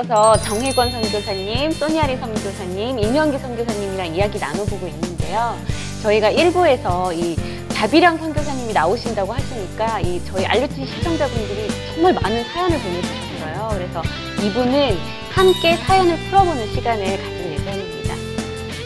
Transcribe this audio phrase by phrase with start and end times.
[0.00, 5.56] 이어서 정혜권 선교사님, 소니아리 선교사님, 임영기 선교사님이랑 이야기 나눠보고 있는데요.
[6.02, 7.34] 저희가 1부에서 이
[7.70, 13.68] 자비랑 선교사님이 나오신다고 하시니까 이 저희 알류티 시청자분들이 정말 많은 사연을 보내주셨어요.
[13.72, 14.02] 그래서
[14.46, 14.98] 이분은
[15.32, 18.14] 함께 사연을 풀어보는 시간을 가질 예정입니다.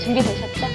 [0.05, 0.67] 준비되셨죠?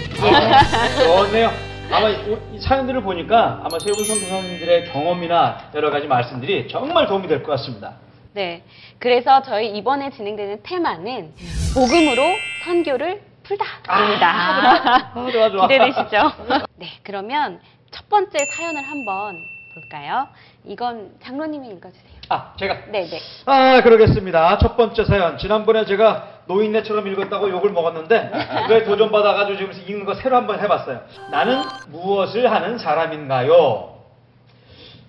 [0.98, 1.52] 좋네요.
[1.92, 7.42] 아마 이- 이 사연들을 보니까 아마 세분 선교사님들의 경험이나 여러 가지 말씀들이 정말 도움이 될
[7.42, 7.94] 것 같습니다.
[8.36, 8.64] 네.
[9.00, 11.34] 그래서 저희 이번에 진행되는 테마는
[11.74, 12.22] 복음으로
[12.66, 14.30] 선교를 풀다입니다.
[14.30, 15.68] 아, 좋아, 좋아.
[15.68, 16.32] 기대되시죠?
[16.76, 16.88] 네.
[17.04, 17.62] 그러면
[17.92, 19.38] 첫 번째 사연을 한번
[19.74, 20.28] 볼까요?
[20.66, 22.16] 이건 장로님이 읽어주세요.
[22.28, 22.74] 아, 제가.
[22.92, 23.20] 네, 네.
[23.46, 24.58] 아, 그러겠습니다.
[24.58, 25.38] 첫 번째 사연.
[25.38, 28.32] 지난번에 제가 노인네처럼 읽었다고 욕을 먹었는데,
[28.70, 31.02] 왜 도전받아가지고 지금 읽는 거 새로 한번 해봤어요.
[31.32, 33.95] 나는 무엇을 하는 사람인가요?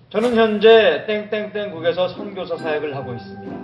[0.09, 3.55] 저는 현재 땡땡땡국에서 선교사 사역을 하고 있습니다.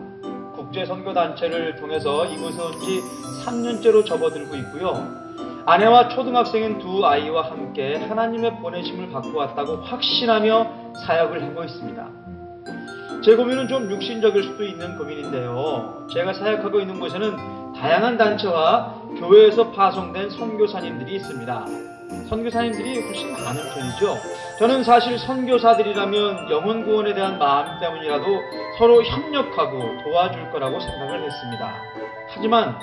[0.55, 3.01] 국제 선교 단체를 통해서 이곳에 온 지
[3.45, 5.07] 3년째로 접어들고 있고요.
[5.65, 12.09] 아내와 초등학생인 두 아이와 함께 하나님의 보내심을 받고 왔다고 확신하며 사역을 하고 있습니다.
[13.23, 16.07] 제 고민은 좀 육신적일 수도 있는 고민인데요.
[16.13, 21.65] 제가 사역하고 있는 곳에는 다양한 단체와 교회에서 파송된 선교사님들이 있습니다.
[22.29, 24.17] 선교사님들이 훨씬 많은 편이죠.
[24.59, 28.25] 저는 사실 선교사들이라면 영혼 구원에 대한 마음 때문이라도
[28.77, 31.75] 서로 협력하고 도와줄 거라고 생각을 했습니다.
[32.29, 32.75] 하지만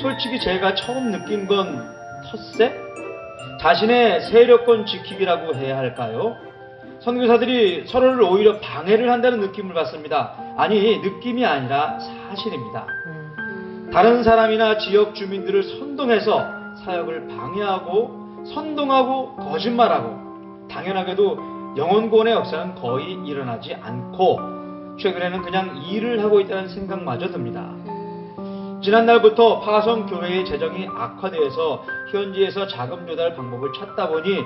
[0.00, 1.94] 솔직히 제가 처음 느낀 건
[2.30, 2.72] 텃세?
[3.60, 6.36] 자신의 세력권 지키기라고 해야 할까요?
[7.00, 10.34] 선교사들이 서로를 오히려 방해를 한다는 느낌을 받습니다.
[10.56, 12.86] 아니, 느낌이 아니라 사실입니다.
[13.92, 16.44] 다른 사람이나 지역 주민들을 선동해서
[16.84, 26.68] 사역을 방해하고 선동하고 거짓말하고 당연하게도 영혼구원의 역사는 거의 일어나지 않고 최근에는 그냥 일을 하고 있다는
[26.68, 27.70] 생각마저 듭니다.
[28.82, 34.44] 지난날부터 파송 교회의 재정이 악화되어서 현지에서 자금 조달 방법을 찾다 보니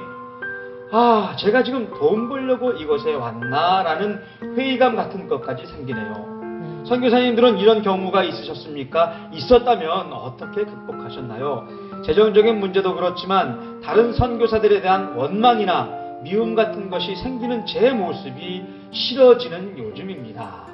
[0.92, 4.20] 아, 제가 지금 돈 벌려고 이곳에 왔나라는
[4.56, 6.40] 회의감 같은 것까지 생기네요.
[6.84, 9.28] 선교사님들은 이런 경우가 있으셨습니까?
[9.32, 11.68] 있었다면 어떻게 극복하셨나요?
[12.04, 20.66] 재정적인 문제도 그렇지만 다른 선교사들에 대한 원망이나 미움 같은 것이 생기는 제 모습이 싫어지는 요즘입니다.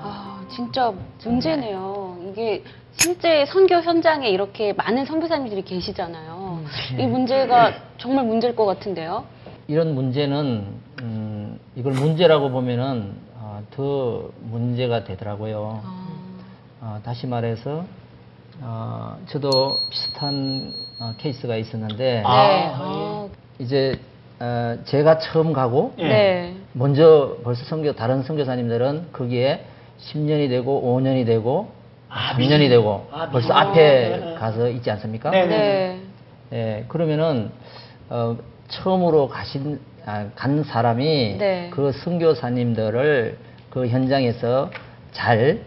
[0.00, 0.92] 아, 진짜
[1.24, 2.18] 문제네요.
[2.30, 2.62] 이게
[2.96, 6.62] 실제 선교 현장에 이렇게 많은 선교사님들이 계시잖아요.
[6.98, 9.24] 이 문제가 정말 문제일 것 같은데요.
[9.66, 10.66] 이런 문제는
[11.02, 15.82] 음, 이걸 문제라고 보면은 어, 더 문제가 되더라고요.
[16.80, 17.84] 어, 다시 말해서
[18.60, 22.72] 어, 저도 비슷한 어, 케이스가 있었는데 아, 네.
[22.74, 23.28] 아,
[23.58, 23.98] 이제
[24.40, 26.08] 어, 제가 처음 가고 예.
[26.08, 26.56] 네.
[26.72, 29.64] 먼저 벌써 선교 다른 선교사님들은 거기에
[30.00, 31.72] 10년이 되고 5년이 되고
[32.08, 32.68] 아, 3년이 미리.
[32.68, 33.58] 되고 아, 벌써 미리.
[33.58, 34.34] 앞에 네.
[34.34, 35.30] 가서 있지 않습니까?
[35.30, 35.46] 네.
[35.46, 36.00] 네.
[36.52, 37.50] 예, 그러면은
[38.08, 38.36] 어,
[38.68, 41.70] 처음으로 가신 아, 간 사람이 네.
[41.72, 43.38] 그 선교사님들을
[43.70, 44.70] 그 현장에서
[45.12, 45.62] 잘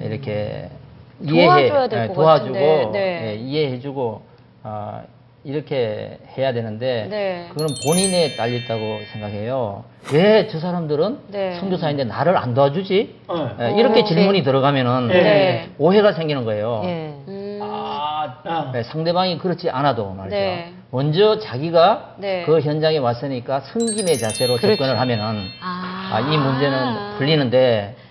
[0.00, 0.83] 이렇게 이해해
[1.26, 3.30] 도와줘야 될것 예, 도와주고 같은데, 네.
[3.30, 4.22] 예, 이해해주고
[4.64, 5.02] 어,
[5.44, 7.46] 이렇게 해야 되는데 네.
[7.52, 9.84] 그건 본인에 딸렸다고 생각해요.
[10.12, 11.54] 왜 저 사람들은 네.
[11.60, 13.14] 선교사인데 나를 안 도와주지?
[13.58, 13.70] 네.
[13.70, 15.68] 예, 이렇게 어, 질문이 들어가면은 네.
[15.78, 16.82] 오해가 생기는 거예요.
[16.84, 17.14] 예.
[17.28, 18.70] 음, 아, 아.
[18.72, 20.36] 네, 상대방이 그렇지 않아도 말이죠.
[20.36, 20.72] 네.
[20.90, 22.44] 먼저 자기가 네.
[22.46, 24.76] 그 현장에 왔으니까 승진의 자세로 그렇죠.
[24.76, 28.03] 접근을 하면은 아, 아, 이 문제는 풀리는데 어,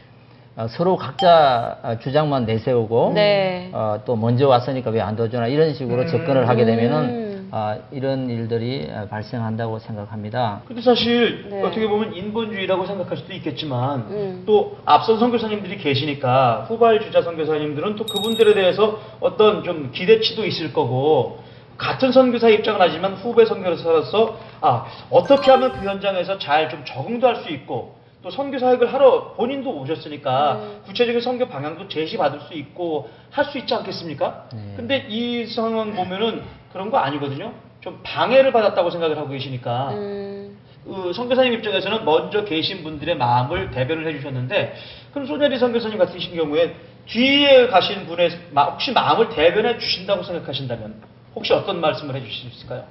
[0.70, 3.70] 서로 각자 어, 주장만 내세우고 네.
[3.74, 7.50] 어, 또 먼저 왔으니까 왜 안 도와주나 이런 식으로 접근을 하게 되면은 음.
[7.52, 10.62] 아, 이런 일들이 어, 발생한다고 생각합니다.
[10.68, 11.62] 근데 사실 네.
[11.64, 14.44] 어떻게 보면 인본주의라고 생각할 수도 있겠지만 음.
[14.46, 21.40] 또 앞선 선교사님들이 계시니까 후발 주자 선교사님들은 또 그분들에 대해서 어떤 좀 기대치도 있을 거고
[21.78, 27.38] 같은 선교사 입장은 하지만 후배 선교사로서 아 어떻게 하면 그 현장에서 잘 좀 적응도 할
[27.38, 30.82] 수 있고 또 선교 사역을 하러 본인도 오셨으니까 음.
[30.86, 34.48] 구체적인 선교 방향도 제시받을 수 있고 할 수 있지 않겠습니까?
[34.54, 34.74] 네.
[34.78, 36.42] 근데 이 상황 보면은
[36.72, 37.52] 그런 거 아니거든요.
[37.82, 44.08] 좀 방해를 받았다고 생각을 하고 계시니까 음, 그 선교사님 입장에서는 먼저 계신 분들의 마음을 대변을
[44.08, 44.74] 해주셨는데
[45.12, 46.76] 그럼 소녀리 선교사님 같으신 경우에
[47.08, 50.96] 뒤에 가신 분의 마- 혹시 마음을 대변해 주신다고 생각하신다면
[51.36, 52.86] 혹시 어떤 말씀을 해주실 수 있을까요?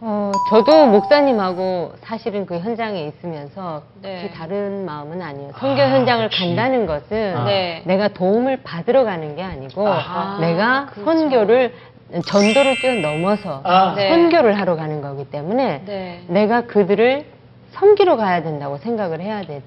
[0.00, 4.18] 어, 저도 목사님하고 사실은 그 현장에 있으면서 네.
[4.20, 5.52] 그렇게 다른 마음은 아니에요.
[5.58, 6.40] 선교 아, 현장을 그치.
[6.40, 7.44] 간다는 것은 아.
[7.44, 7.82] 네.
[7.86, 10.38] 내가 도움을 받으러 가는 게 아니고 아하.
[10.40, 11.04] 내가 그렇죠.
[11.04, 11.74] 선교를
[12.26, 13.94] 전도를 뛰어넘어서 아.
[13.96, 14.10] 네.
[14.10, 16.22] 선교를 하러 가는 거기 때문에 네.
[16.28, 17.24] 내가 그들을
[17.72, 19.62] 섬기러 가야 된다고 생각을 해야 돼.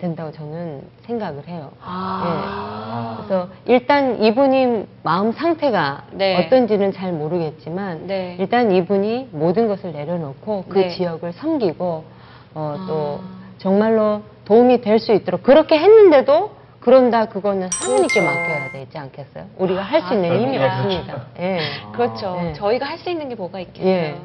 [0.00, 1.70] 된다고 저는 생각을 해요.
[1.82, 3.18] 아.
[3.18, 6.44] 그래서 일단 이분이 마음 상태가 네.
[6.46, 8.36] 어떤지는 잘 모르겠지만 네.
[8.38, 10.88] 일단 이분이 모든 것을 내려놓고 그 네.
[10.90, 12.04] 지역을 섬기고
[12.54, 13.40] 어, 또 아.
[13.58, 18.22] 정말로 도움이 될 수 있도록 그렇게 했는데도 그런다 그거는 하나님께 그렇죠.
[18.38, 19.44] 맡겨야 되지 않겠어요?
[19.58, 20.74] 우리가 할수 아, 있는 힘이 그렇죠.
[20.76, 21.26] 없습니다.
[21.38, 21.60] 예.
[21.92, 22.34] 그렇죠.
[22.42, 22.52] 네.
[22.54, 23.88] 저희가 할 수 있는 게 뭐가 있겠어요.
[23.90, 24.16] 예.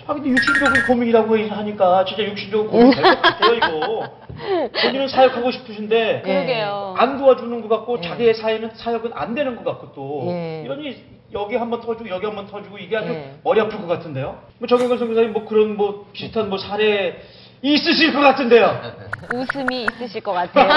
[0.00, 0.04] 네.
[0.06, 4.20] 아 근데 육신적인 고민이라고 하니까 진짜 육신적인 고민 될것 같아요 이거.
[4.82, 6.94] 본인은 사역하고 싶으신데 그러게요.
[6.96, 8.08] 안 도와주는 것 같고 예.
[8.08, 10.62] 자기의 사회는 사역은 안 되는 것 같고 또 예.
[10.64, 13.34] 이러니 여기 한번 터주고 여기 한번 터주고 이게 아주 예.
[13.44, 14.40] 머리 아플 것 같은데요.
[14.58, 17.20] 뭐 정영근 선교사님 뭐 그런 뭐 비슷한 뭐 사례
[17.62, 18.80] 있으실 것 같은데요.
[19.34, 20.68] 웃음이 있으실 것 같아요.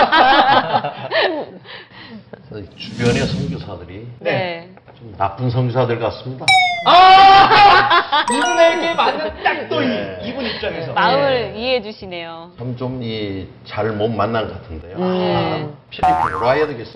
[2.78, 4.53] 주변의 선교사들이 네.
[4.98, 6.46] 좀 나쁜 선교사들 같습니다.
[6.86, 10.20] 아 이분에게 맞는 딱 또 예.
[10.24, 12.52] 이분 입장에서 마음을 이해해 주시네요.
[12.58, 14.98] 참 좀 이 잘 못 만난 것 같은데요.
[14.98, 15.02] 음.
[15.02, 16.94] 아, 필리핀으로 와야 되겠어요.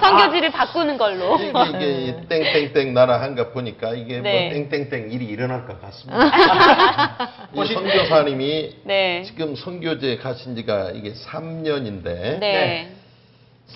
[0.00, 1.36] 성교지를 바꾸는 걸로.
[1.40, 4.50] 이게, 이게 이 땡땡땡 나라 한가 보니까 이게 네.
[4.52, 7.30] 뭐 땡땡땡 일이 일어날 것 같습니다.
[7.54, 9.22] 이 선교사님이 네.
[9.24, 12.92] 지금 선교제 가신 지가 이게 3년인데 네.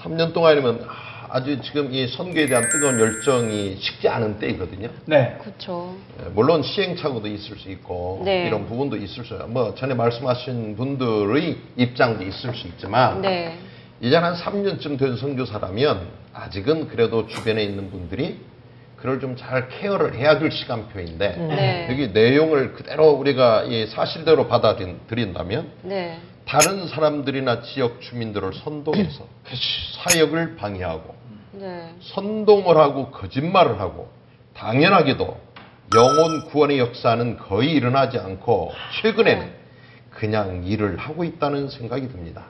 [0.03, 0.87] 3년 동안이면
[1.31, 4.89] 아주 지금 이 선교에 대한 뜨거운 열정이 식지 않은 때이거든요.
[5.05, 5.37] 네.
[5.41, 5.95] 그렇죠.
[6.21, 8.47] 예, 물론 시행착오도 있을 수 있고 네.
[8.47, 13.59] 이런 부분도 있을 수, 뭐 전에 말씀하신 분들의 입장도 있을 수 있지만 네.
[14.01, 18.39] 이제 한 3년쯤 된 선교사라면 아직은 그래도 주변에 있는 분들이
[18.97, 21.89] 그걸 좀 잘 케어를 해야 될 시간표인데 네.
[21.91, 26.19] 여기 내용을 그대로 우리가 이 사실대로 받아들인다면 네.
[26.49, 29.27] 다른 사람들이나 지역 주민들을 선동해서
[30.03, 31.15] 사역을 방해하고
[31.53, 31.95] 네.
[32.01, 34.09] 선동을 하고 거짓말을 하고
[34.55, 35.49] 당연하게도
[35.95, 38.73] 영혼 구원의 역사는 거의 일어나지 않고
[39.03, 39.53] 최근에는
[40.11, 42.47] 그냥 일을 하고 있다는 생각이 듭니다.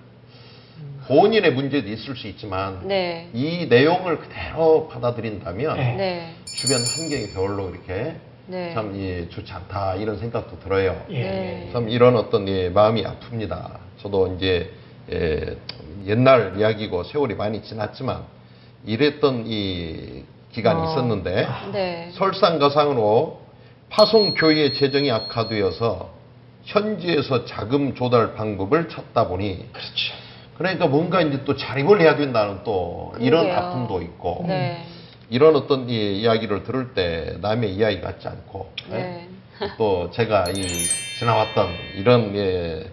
[1.09, 3.31] 본인의 문제도 있을 수 있지만 네.
[3.33, 5.95] 이 내용을 그대로 받아들인다면 네.
[5.97, 6.35] 네.
[6.45, 8.17] 주변 환경이 별로 이렇게
[8.49, 8.73] 네.
[8.73, 11.05] 참 이, 좋지 않다 이런 생각도 들어요.
[11.11, 11.23] 예.
[11.23, 11.71] 네.
[11.73, 13.73] 참 이런 어떤 예, 마음이 아픕니다.
[14.00, 14.73] 저도 이제
[15.12, 15.56] 예,
[16.06, 18.23] 옛날 이야기고 세월이 많이 지났지만
[18.87, 20.85] 이랬던 이 기간이 어.
[20.85, 22.11] 있었는데 네.
[22.12, 23.41] 설상가상으로
[23.91, 26.11] 파송교회 재정이 악화되어서
[26.65, 30.15] 현지에서 자금 조달 방법을 찾다 보니 그렇죠.
[30.56, 33.56] 그러니까 뭔가 이제 또 자립을 해야 된다는 또 이런 그러게요.
[33.56, 34.85] 아픔도 있고 네.
[35.30, 39.28] 이런 어떤 이 이야기를 들을 때 남의 이야기 같지 않고 네.
[39.76, 40.66] 또 제가 이
[41.19, 42.86] 지나왔던 이런 예,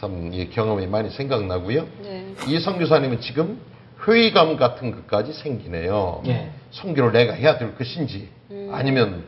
[0.00, 1.86] 참이 경험이 많이 생각나고요.
[2.02, 2.34] 네.
[2.46, 3.60] 이 선교사님은 지금
[4.06, 6.22] 회의감 같은 것까지 생기네요.
[6.26, 6.50] 예.
[6.70, 8.70] 선교를 내가 해야 될 것인지 음.
[8.72, 9.24] 아니면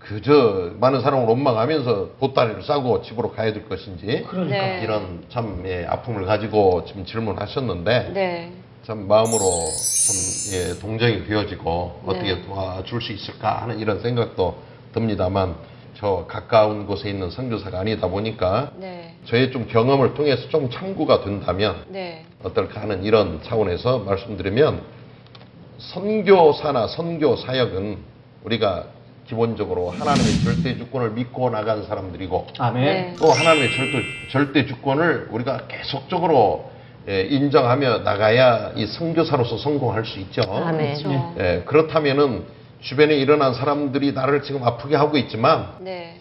[0.00, 4.80] 그저 많은 사람을 원망하면서 보따리를 싸고 집으로 가야 될 것인지 그러니까 네.
[4.82, 8.52] 이런 참 예, 아픔을 가지고 지금 질문하셨는데 네.
[8.86, 12.10] 참 마음으로 좀 예, 동정이 되어지고 네.
[12.12, 14.58] 어떻게 도와줄 수 있을까 하는 이런 생각도
[14.92, 15.56] 듭니다만
[15.96, 19.16] 저 가까운 곳에 있는 선교사가 아니다 보니까 네.
[19.24, 22.26] 저의 좀 경험을 통해서 좀 참고가 된다면 네.
[22.44, 24.82] 어떨까 하는 이런 차원에서 말씀드리면
[25.78, 27.98] 선교사나 선교 사역은
[28.44, 28.84] 우리가
[29.26, 32.84] 기본적으로 하나님의 절대 주권을 믿고 나간 사람들이고 아멘.
[32.84, 33.14] 네.
[33.18, 36.75] 또 하나님의 절대, 절대 주권을 우리가 계속적으로
[37.08, 40.42] 예, 인정하며 나가야 이 선교사로서 성공할 수 있죠.
[40.42, 41.02] 아멘.
[41.02, 41.34] 그렇죠.
[41.38, 42.44] 예, 그렇다면은
[42.80, 46.18] 주변에 일어난 사람들이 나를 지금 아프게 하고 있지만 네.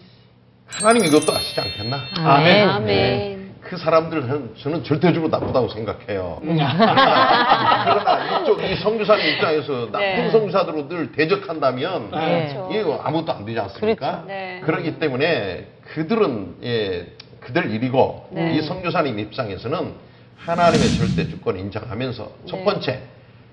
[0.67, 1.97] 하나님 이것도 아시지 않겠나?
[2.17, 2.69] 아멘.
[2.69, 3.45] 아멘.
[3.61, 6.37] 그 사람들 저는, 저는 절대적으로 나쁘다고 생각해요.
[6.39, 10.29] 그러나, 그러나 이쪽 이 선교사님 입장에서 나쁜 네.
[10.29, 12.47] 선교사들로 늘 대적한다면 네.
[12.53, 12.69] 그렇죠.
[12.71, 14.11] 이거 아무것도 안 되지 않습니까?
[14.11, 14.27] 그렇죠.
[14.27, 14.61] 네.
[14.63, 17.07] 그렇기 때문에 그들은 예,
[17.39, 18.55] 그들 일이고 네.
[18.55, 20.04] 이 선교사님 입장에서는
[20.37, 22.63] 하나님의 절대 주권을 인정하면서 첫 네.
[22.63, 22.99] 번째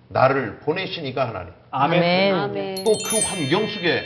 [0.08, 2.34] 나를 보내시니까 하나님 아멘.
[2.34, 2.84] 아멘.
[2.84, 4.02] 또 그 환경 속에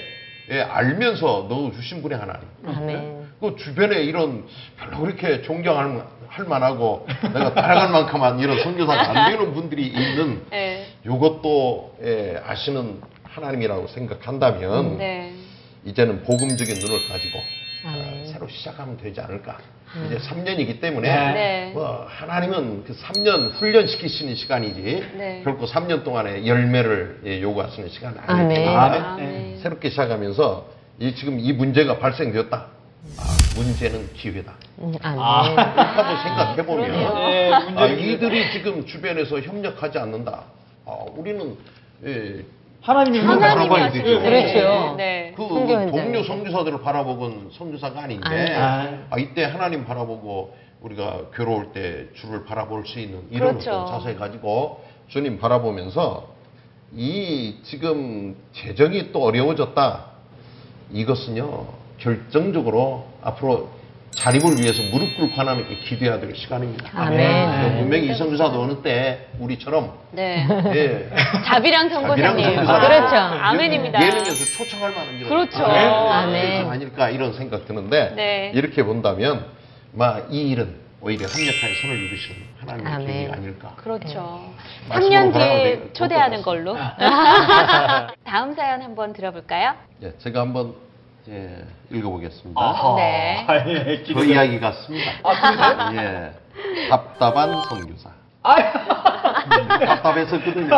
[0.50, 3.26] 예, 알면서 넣어주신 분이 하나님 아멘.
[3.40, 4.47] 그 주변에 이런
[4.78, 10.42] 별로 그렇게 존경할 만- 할 만하고 내가 따라갈 만큼한 이런 선교사가 안 되는 분들이 있는
[10.50, 10.87] 네.
[11.04, 15.33] 이것도 예, 아시는 하나님이라고 생각한다면 네.
[15.85, 17.38] 이제는 복음적인 눈을 가지고
[17.85, 18.02] 아멘.
[18.04, 19.57] 어, 새로 시작하면 되지 않을까.
[20.07, 21.33] 이제 3년이기 때문에 네.
[21.33, 21.71] 네.
[21.73, 24.83] 뭐 하나님은 그 3년 훈련시키시는 시간이지
[25.16, 25.40] 네.
[25.43, 28.47] 결코 3년 동안의 열매를 예, 요구하시는 시간은 아멘.
[28.47, 28.93] 아니기 아멘.
[29.00, 29.59] 때문에 아멘.
[29.61, 30.66] 새롭게 시작하면서
[30.99, 32.66] 이 지금 이 문제가 발생되었다.
[33.19, 34.52] 아, 문제는 기회다.
[34.81, 35.19] 음, 아멘.
[35.19, 35.47] 아.
[35.47, 36.95] 이렇게 한번 생각해 보면
[37.33, 40.43] 예, 아, 문제는 이들이 지금 주변에서 협력하지 않는다.
[40.85, 41.57] 아, 우리는
[42.05, 42.45] 예,
[42.87, 44.05] 하나님이 하나님이 바라봐야 하시죠.
[44.05, 44.21] 되죠.
[44.23, 44.95] 그렇죠.
[44.97, 45.33] 네.
[45.37, 45.90] 그 선교 현장에.
[45.90, 48.52] 동료 선교사들을 바라보건 선교사가 아닌데 아니.
[48.55, 48.99] 아.
[49.11, 53.73] 아, 이때 하나님 바라보고 우리가 괴로울 때 주를 바라볼 수 있는 이런 그렇죠.
[53.73, 56.28] 어떤 자세 가지고 주님 바라보면서
[56.95, 60.05] 이 지금 재정이 또 어려워졌다.
[60.93, 61.66] 이것은요
[61.99, 63.69] 결정적으로 앞으로
[64.16, 66.90] 자립을 위해서 무릎 꿇고 하나님께 기도해야 될 시간입니다.
[66.94, 67.16] 아멘.
[67.18, 67.78] 네.
[67.80, 70.46] 분명히 이성교사도 어느 때 우리처럼 네.
[70.75, 71.11] 예,
[71.44, 72.44] 자비랑 선교사님.
[72.56, 72.80] 선교사.
[72.80, 73.16] 그렇죠.
[73.16, 74.02] 아멘입니다.
[74.02, 75.64] 예능에서 초청할 만한 일은 그렇죠.
[75.64, 76.66] 아멘.
[76.68, 78.52] 아닐까 이런 생각 드는데 네.
[78.54, 79.46] 이렇게 본다면
[79.92, 83.06] 막 이 일은 오히려 합력하여 손을 이루시는 하나님의 아멘.
[83.06, 83.75] 계획이 아닐까.
[83.76, 84.50] 그렇죠.
[84.88, 86.75] 말씀으로 3년 돌아가도 뒤에 될 초대하는 것 걸로.
[88.25, 89.75] 다음 사연 한번 들어볼까요?
[90.02, 90.75] 예, 제가 한번
[91.28, 92.61] 예, 읽어보겠습니다.
[92.61, 92.95] 아하.
[92.97, 93.45] 네.
[93.49, 94.28] 아, 예, 그 기대돼.
[94.33, 95.11] 이야기 같습니다.
[95.95, 96.33] 예,
[96.88, 98.11] 답답한 선교사.
[99.85, 100.68] 답답했었거든요.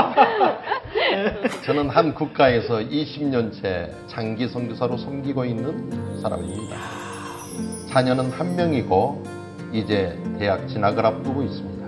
[1.66, 6.76] 저는 한 국가에서 20년째 장기 선교사로 섬기고 있는 사람입니다.
[7.90, 9.22] 자녀는 한 명이고
[9.72, 11.78] 이제 대학 진학을 앞두고 있습니다.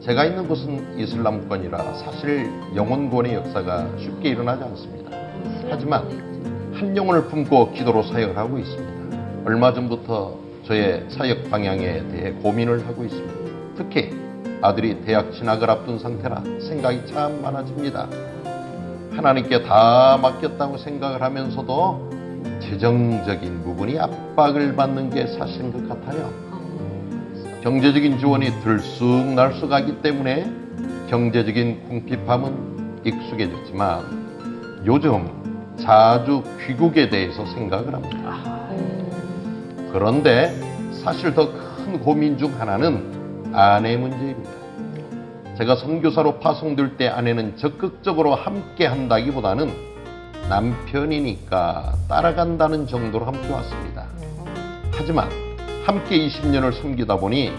[0.00, 5.10] 제가 있는 곳은 이슬람권이라 사실 영혼권의 역사가 쉽게 일어나지 않습니다.
[5.68, 6.27] 하지만
[6.78, 9.44] 한 영혼을 품고 기도로 사역을 하고 있습니다.
[9.44, 13.34] 얼마 전부터 저의 사역 방향에 대해 고민을 하고 있습니다.
[13.76, 14.16] 특히
[14.62, 18.08] 아들이 대학 진학을 앞둔 상태라 생각이 참 많아집니다.
[19.10, 22.10] 하나님께 다 맡겼다고 생각을 하면서도
[22.60, 26.32] 재정적인 부분이 압박을 받는 게 사실인 것 같아요.
[27.62, 30.48] 경제적인 지원이 들쑥날쑥하기 때문에
[31.10, 35.37] 경제적인 궁핍함은 익숙해졌지만 요즘
[35.80, 38.68] 자주 귀국에 대해서 생각을 합니다.
[39.92, 40.54] 그런데
[41.02, 44.50] 사실 더 큰 고민 중 하나는 아내 문제입니다.
[45.56, 49.72] 제가 선교사로 파송될 때 아내는 적극적으로 함께 한다기보다는
[50.50, 54.04] 남편이니까 따라간다는 정도로 함께 왔습니다.
[54.92, 55.30] 하지만
[55.86, 57.52] 함께 20년을 섬기다 보니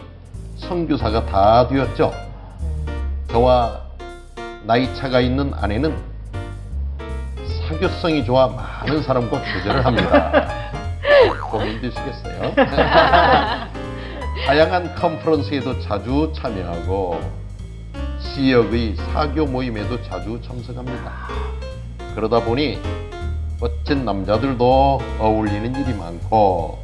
[0.58, 2.12] 선교사가 다 되었죠.
[3.32, 3.82] 저와
[4.68, 5.96] 나이 차가 있는 아내는
[7.70, 10.72] 사교성이 좋아 많은 사람과 교제를 합니다.
[11.52, 12.56] 고민되시겠어요?
[14.48, 17.22] 다양한 컨퍼런스에도 자주 참여하고
[18.34, 21.12] 지역의 사교 모임에도 자주 참석합니다.
[22.16, 22.82] 그러다 보니
[23.62, 26.82] 멋진 남자들도 어울리는 일이 많고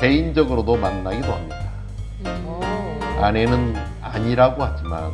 [0.00, 1.58] 개인적으로도 만나기도 합니다.
[3.20, 5.12] 아내는 아니라고 하지만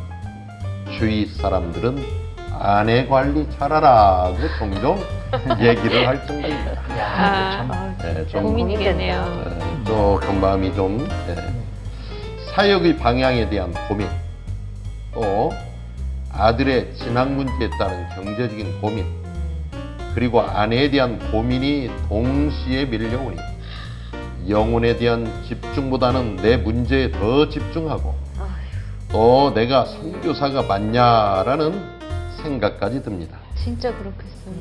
[0.97, 2.24] 주위 사람들은
[2.59, 4.99] 아내 관리 잘하라고 종종
[5.59, 6.81] 얘기를 할 정도입니다.
[6.99, 9.43] 아, 네, 좀 고민이겠네요.
[9.59, 10.97] 네, 조금 마음이 좀
[11.27, 11.35] 네.
[12.53, 14.07] 사역의 방향에 대한 고민
[15.13, 15.51] 또
[16.31, 19.05] 아들의 진학 문제에 따른 경제적인 고민
[20.13, 23.37] 그리고 아내에 대한 고민이 동시에 밀려오니
[24.47, 28.15] 영혼에 대한 집중보다는 내 문제에 더 집중하고
[29.11, 31.94] 또 내가 선교사가 맞냐라는
[32.45, 33.39] 생각까지 듭니다.
[33.55, 34.55] 진짜 그렇겠어요.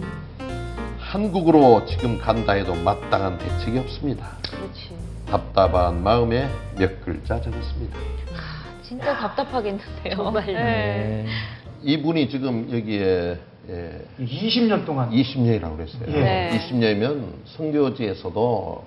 [0.99, 4.38] 한국으로 지금 간다 해도 마땅한 대책이 없습니다.
[4.50, 4.97] 그렇지.
[5.26, 7.99] 답답한 마음에 몇 글자 적었습니다.
[8.83, 10.17] 진짜 답답하겠는데요.
[10.17, 10.47] 정말.
[10.47, 11.26] 네.
[11.83, 13.38] 이분이 지금 여기에
[13.69, 16.07] 예, 20년 동안 20년이라고 그랬어요.
[16.07, 16.50] 네.
[16.59, 18.85] 20년이면 선교지에서도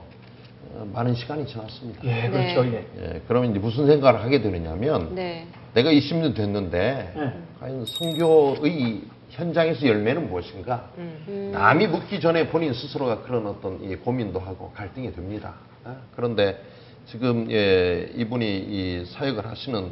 [0.73, 2.03] 어, 많은 시간이 지났습니다.
[2.03, 2.63] 예, 그렇죠.
[2.63, 2.85] 네.
[2.99, 3.03] 예.
[3.15, 5.47] 예, 그러면 이제 무슨 생각을 하게 되느냐면 네.
[5.73, 7.33] 내가 20년 됐는데 네.
[7.59, 10.89] 과연 선교의 현장에서 열매는 무엇인가?
[10.97, 11.49] 음.
[11.53, 15.55] 남이 묻기 전에 본인 스스로가 그런 어떤 이 고민도 하고 갈등이 됩니다.
[15.83, 16.61] 아, 그런데
[17.07, 19.89] 지금 예, 이분이 이 사역을 하시는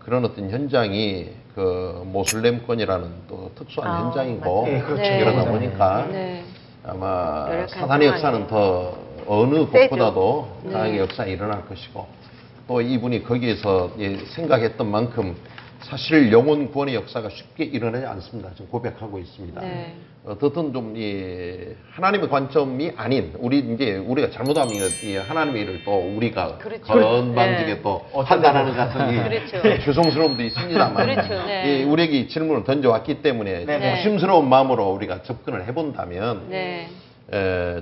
[0.00, 4.64] 그런 어떤 현장이 그 모슬렘권이라는 또 특수한 아, 현장이고.
[4.68, 5.02] 예, 그렇죠.
[5.02, 5.18] 네.
[5.20, 5.50] 그러다 네.
[5.50, 6.44] 보니까 네.
[6.84, 9.64] 아마 사단의 역사는 더 어느.
[9.66, 10.72] 곳보다도 네.
[10.72, 12.06] 강하게 역사 일어날 것이고
[12.66, 15.36] 또 이분이 거기에서 예, 생각했던 만큼
[15.84, 18.50] 사실 영혼 구원의 역사가 쉽게 일어나지 않습니다.
[18.54, 19.60] 지금 고백하고 있습니다.
[19.60, 19.94] 네.
[20.24, 24.72] 어떻든 좀이 하나님의 관점이 아닌 우리 이제 우리가 잘못하면
[25.02, 26.84] 이 하나님의 일을 또 우리가 그렇죠.
[26.94, 27.82] 건방지게 네.
[27.82, 28.06] 또.
[28.24, 29.84] 판단하는 같은 이 그렇죠.
[29.84, 31.46] 죄송스러움도 있습니다만 그렇죠.
[31.46, 31.82] 네.
[31.82, 33.96] 이 우리에게 질문을 던져왔기 때문에 네.
[33.96, 36.88] 조심스러운 마음으로 우리가 접근을 해본다면 네.
[36.88, 37.03] 에,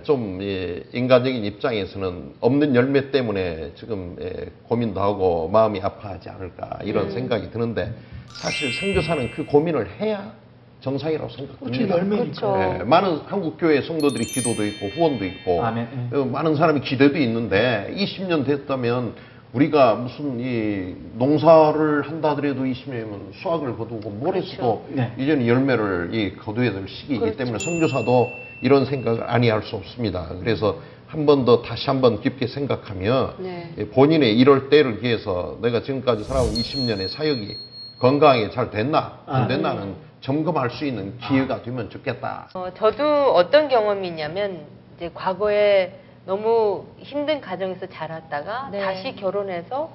[0.05, 7.07] 좀 이, 인간적인 입장에서는 없는 열매 때문에 지금 에, 고민도 하고 마음이 아파하지 않을까 이런
[7.07, 7.11] 음.
[7.11, 7.93] 생각이 드는데
[8.29, 10.33] 사실 선교사는 그 고민을 해야
[10.81, 11.29] 정상이라고.
[11.31, 11.97] 생각합니다.
[11.97, 12.57] 그렇죠.
[12.59, 16.11] 예, 많은 한국 교회 성도들이 기도도 있고 후원도 있고 아멘.
[16.13, 16.17] 예.
[16.17, 19.15] 어, 많은 사람이 기대도 있는데 20년 됐다면
[19.53, 25.13] 우리가 무슨 이 농사를 한다 하더라도 20년이면 수확을 거두고 모래수도 네.
[25.19, 27.37] 이제는 열매를 이 거두어야 될 시기이기 그렇죠.
[27.39, 28.31] 때문에 선교사도
[28.63, 30.29] 이런 생각을 아니할 수 없습니다.
[30.41, 30.77] 그래서
[31.09, 33.75] 한 번 더 다시 한 번 깊게 생각하며 네.
[33.77, 37.55] 예, 본인의 이럴 때를 위해서 내가 지금까지 살아온 20년의 사역이
[37.99, 42.49] 건강하게 잘 됐나 안 됐나는 점검할 수 있는 기회가 되면 좋겠다.
[42.55, 44.61] 어, 저도 어떤 경험이 있냐면
[44.97, 45.93] 이제 과거에
[46.25, 48.81] 너무 힘든 가정에서 자랐다가 네.
[48.81, 49.91] 다시 결혼해서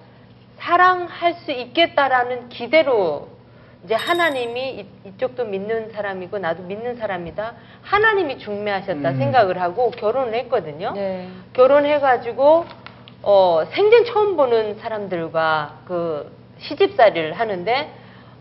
[0.58, 3.30] 사랑할 수 있겠다라는 기대로
[3.84, 7.54] 이제 하나님이 이, 이 쪽도 믿는 사람이고 나도 믿는 사람이다.
[7.84, 9.18] 하나님이 중매하셨다 음.
[9.18, 10.92] 생각을 하고 결혼을 했거든요.
[10.94, 11.30] 네.
[11.54, 12.66] 결혼해가지고
[13.24, 17.92] 어, 생전 처음 보는 사람들과 그 시집살이를 하는데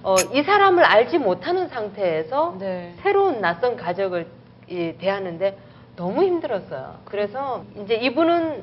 [0.02, 2.94] 어, 이 사람을 알지 못하는 상태에서 네.
[3.02, 4.26] 새로운 낯선 가족을
[4.68, 5.56] 이, 대하는데
[5.96, 6.96] 너무 힘들었어요.
[7.06, 8.62] 그래서 이제 이분은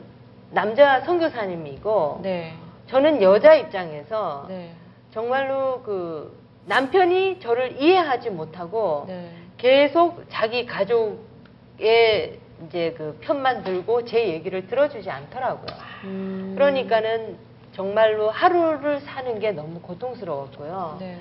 [0.51, 2.53] 남자 선교사님이고 네.
[2.87, 4.71] 저는 여자 입장에서 네.
[5.11, 9.31] 정말로 그 남편이 저를 이해하지 못하고 네.
[9.57, 15.77] 계속 자기 가족의 이제 그 편만 들고 제 얘기를 들어주지 않더라고요.
[16.05, 16.53] 음.
[16.55, 17.37] 그러니까는
[17.73, 20.97] 정말로 하루를 사는 게 너무 고통스러웠고요.
[20.99, 21.17] 네.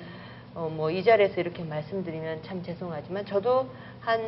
[0.55, 3.67] 어, 뭐 이 자리에서 이렇게 말씀드리면 참 죄송하지만 저도
[4.01, 4.21] 한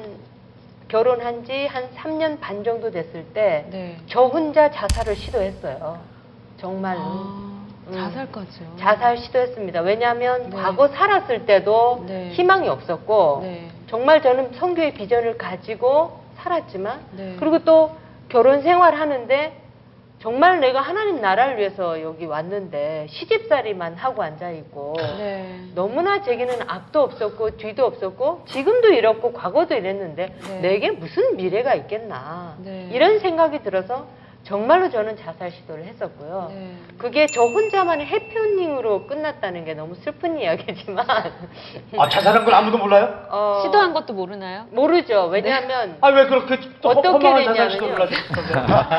[0.87, 3.97] 결혼한 지 한 3년 반 정도 됐을 때저 네.
[4.31, 5.97] 혼자 자살을 시도했어요.
[6.57, 6.99] 정말로.
[7.01, 7.93] 아, 음.
[7.93, 8.67] 자살까지요.
[8.77, 9.81] 자살 시도했습니다.
[9.81, 10.55] 왜냐하면 네.
[10.55, 12.29] 과거 살았을 때도 네.
[12.29, 13.67] 희망이 없었고 네.
[13.87, 17.35] 정말 저는 성교의 비전을 가지고 살았지만 네.
[17.39, 17.95] 그리고 또
[18.29, 19.61] 결혼 생활 하는데
[20.25, 25.59] 정말 내가 하나님 나라를 위해서 여기 왔는데 시집살이만 하고 앉아 있고 네.
[25.75, 30.59] 너무나 제게는 앞도 없었고 뒤도 없었고 지금도 이렇고 과거도 이랬는데 네.
[30.61, 32.89] 내게 무슨 미래가 있겠나 네.
[32.91, 34.07] 이런 생각이 들어서
[34.45, 36.51] 정말로 저는 자살 시도를 했었고요.
[36.53, 36.75] 네.
[36.99, 41.03] 그게 저 혼자만의 해피엔딩으로 끝났다는 게 너무 슬픈 이야기지만
[41.97, 43.25] 아 자살한 걸 아무도 몰라요?
[43.29, 44.67] 어, 시도한 것도 모르나요?
[44.69, 45.25] 모르죠.
[45.25, 48.15] 왜냐하면 아왜 그렇게 또 어떻게 하셨던데?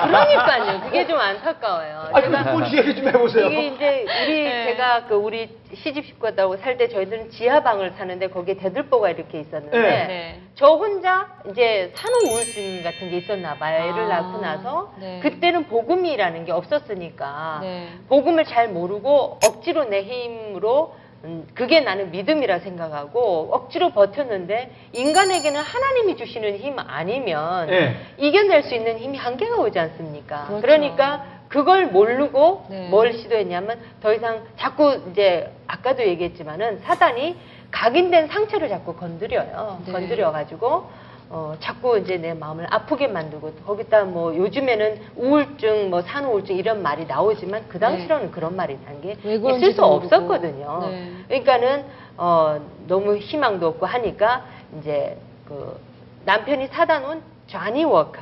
[0.06, 0.80] 그러니까요.
[0.80, 2.08] 그게 좀 안타까워요.
[2.12, 3.46] 아니 제가 그럼 뭔지 얘기 좀 해보세요.
[3.46, 4.64] 이게 이제 우리 네.
[4.66, 9.88] 제가 그 우리 시집 식구하고 살 때 저희들은 지하방을 사는데 거기에 대들보가 이렇게 있었는데 네.
[10.06, 10.40] 네.
[10.56, 13.90] 저 혼자 이제 산후 우울증 같은 게 있었나 봐요.
[13.90, 15.20] 애를 아, 낳고 나서 네.
[15.22, 17.88] 그때는 복음이라는 게 없었으니까 네.
[18.08, 26.16] 복음을 잘 모르고 억지로 내 힘으로 음, 그게 나는 믿음이라 생각하고 억지로 버텼는데 인간에게는 하나님이
[26.16, 27.96] 주시는 힘 아니면 네.
[28.16, 30.46] 이겨낼 수 있는 힘이 한계가 오지 않습니까?
[30.46, 30.62] 그렇죠.
[30.62, 32.88] 그러니까 그걸 모르고 네.
[32.88, 37.36] 뭘 시도했냐면 더 이상 자꾸 이제 아까도 얘기했지만은 사단이
[37.70, 39.80] 각인된 상처를 자꾸 건드려요.
[39.84, 39.92] 네.
[39.92, 46.82] 건드려가지고 어, 자꾸 이제 내 마음을 아프게 만들고 거기다 뭐 요즘에는 우울증, 뭐 산후우울증 이런
[46.82, 49.14] 말이 나오지만 그 당시로는 그런 말이 난게왜
[49.56, 49.84] 있을 수.
[49.84, 50.86] 없었거든요.
[50.88, 51.12] 네.
[51.26, 51.84] 그러니까는
[52.16, 54.44] 어, 너무 희망도 없고 하니까
[54.78, 55.16] 이제
[55.48, 55.78] 그
[56.24, 58.20] 남편이 사다 놓은 쟈니 워커,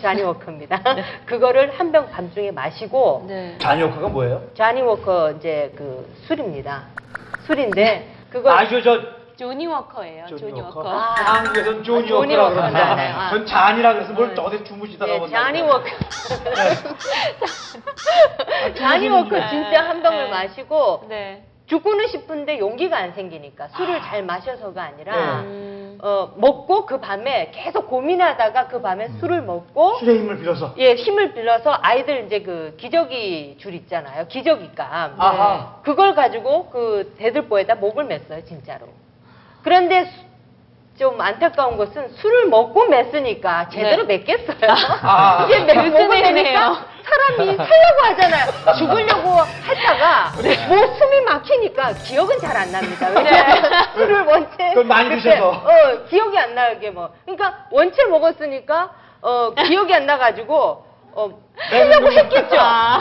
[0.00, 0.80] 쟈니 워커입니다.
[1.26, 3.56] 그거를 한 병 밤중에 마시고 네.
[3.58, 4.42] 잔요커가 뭐예요?
[4.54, 6.84] 쟈니 워커 이제 그 술입니다.
[7.46, 9.00] 술인데 그걸 아저 저
[9.36, 10.26] 조니 워커예요.
[10.28, 10.78] 조니 조니 워커.
[10.80, 10.90] 워커.
[10.90, 11.14] 아.
[11.14, 13.16] 한국에서는 조니 조니 워커라고 워커는 그러는데 알아요.
[13.20, 13.30] 아.
[13.30, 14.40] 전 잔이라 그래서 뭘 네.
[14.40, 15.72] 어디 주무시다가 예, 본다고 쟈니 그래요.
[15.72, 15.86] 워커.
[18.76, 20.30] 쟈니 워커 진짜 한 병을 네.
[20.30, 21.44] 마시고 네.
[21.66, 25.75] 죽고는 싶은데 용기가 안 생기니까 술을 잘 마셔서가 아니라 네.
[25.96, 25.98] 음.
[26.02, 30.74] 어, 먹고 그 밤에 계속 고민하다가 그 밤에 술을 먹고 술의 힘을 빌어서?
[30.78, 34.26] 예 힘을 빌려서 아이들 이제 그 기저귀 줄 있잖아요.
[34.28, 35.80] 기저귀감 아하.
[35.82, 38.86] 그걸 가지고 그 대들보에다 목을 맸어요 진짜로.
[39.62, 40.25] 그런데 수-
[40.98, 44.70] 좀 안타까운 것은 술을 먹고 맸으니까 제대로 맸겠어요
[45.02, 45.46] 아.
[45.46, 46.76] 이게 매니까 얘기네요?
[47.04, 50.32] 사람이 살려고 하잖아요 죽으려고 하다가
[50.68, 55.48] 뭐 숨이 막히니까 기억은 잘 안 납니다 왜냐면 술을 원체 그걸 많이 그때, 드셔서.
[55.50, 57.10] 어, 기억이 안 나게 뭐.
[57.26, 62.56] 그러니까 원체 먹었으니까 어, 기억이 안 나가지고 어, 하려고 했겠죠.
[62.58, 63.00] 아.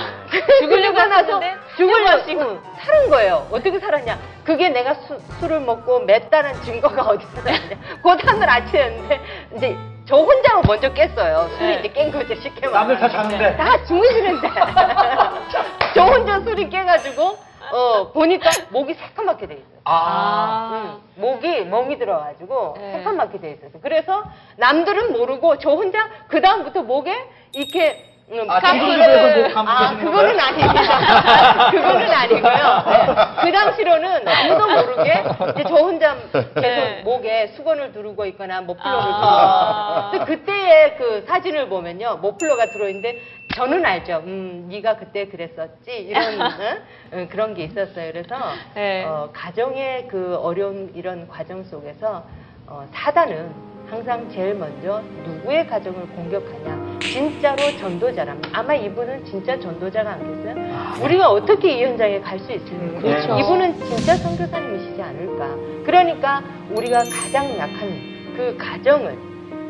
[0.62, 1.40] 죽으려고 나서
[1.76, 3.46] 죽으려고 응, 살은 거예요.
[3.52, 4.18] 어떻게 살았냐?
[4.46, 7.60] 그게 내가 수- 술을 먹고 맸다는 증거가 어디서 나냐?
[8.02, 9.20] 그 다음날 아침이었는데
[9.58, 11.50] 이제 저 혼자 먼저 깼어요.
[11.58, 11.80] 술이 네.
[11.80, 12.96] 이제 깬 거죠 쉽게 말하면.
[12.96, 14.48] 남들 다 자는데 다 주무시는데
[15.94, 17.38] 저 혼자 술이 깨가지고
[17.72, 19.80] 어 보니까 목이 새까맣게 돼 있어요.
[19.86, 21.00] 아.
[21.18, 22.92] 응, 목이 멍이 들어가지고 네.
[22.94, 24.24] 새까맣게 돼 있어서 그래서
[24.58, 27.14] 남들은 모르고 저 혼자 그 다음부터 목에
[27.54, 28.62] 이렇게 음, 아, 목
[29.54, 30.40] 감고 아, 계시는 그거는?
[30.40, 31.70] 아닙니다.
[31.70, 32.84] 그거는 아니고요.
[32.88, 33.06] 네.
[33.44, 37.02] 그 당시로는 아무도 모르게 이제 저 혼자 계속 네.
[37.04, 40.10] 목에 수건을 두르고 있거나 머플러를 아.
[40.12, 43.22] 두르고 근데 그때의 그 사진을 보면요 머플러가 들어있는데
[43.56, 44.22] 저는 알죠.
[44.26, 46.82] 음, 네가 그때 그랬었지 이런 응?
[47.14, 48.12] 응, 그런 게 있었어요.
[48.12, 48.36] 그래서
[48.74, 49.06] 네.
[49.06, 52.26] 어, 가정의 그 어려운 이런 과정 속에서
[52.68, 53.50] 어, 사단은
[53.90, 58.50] 항상 제일 먼저 누구의 가정을 공격하냐 진짜로 전도자랍니다.
[58.60, 61.04] 아마 이분은 진짜 전도자가 아니겠어요?
[61.04, 63.00] 우리가 어떻게 이 현장에 갈 수 있습니까?
[63.00, 63.38] 그렇죠.
[63.40, 65.56] 이분은 진짜 선교사님이시지 않을까.
[65.86, 69.16] 그러니까 우리가 가장 약한 그 가정을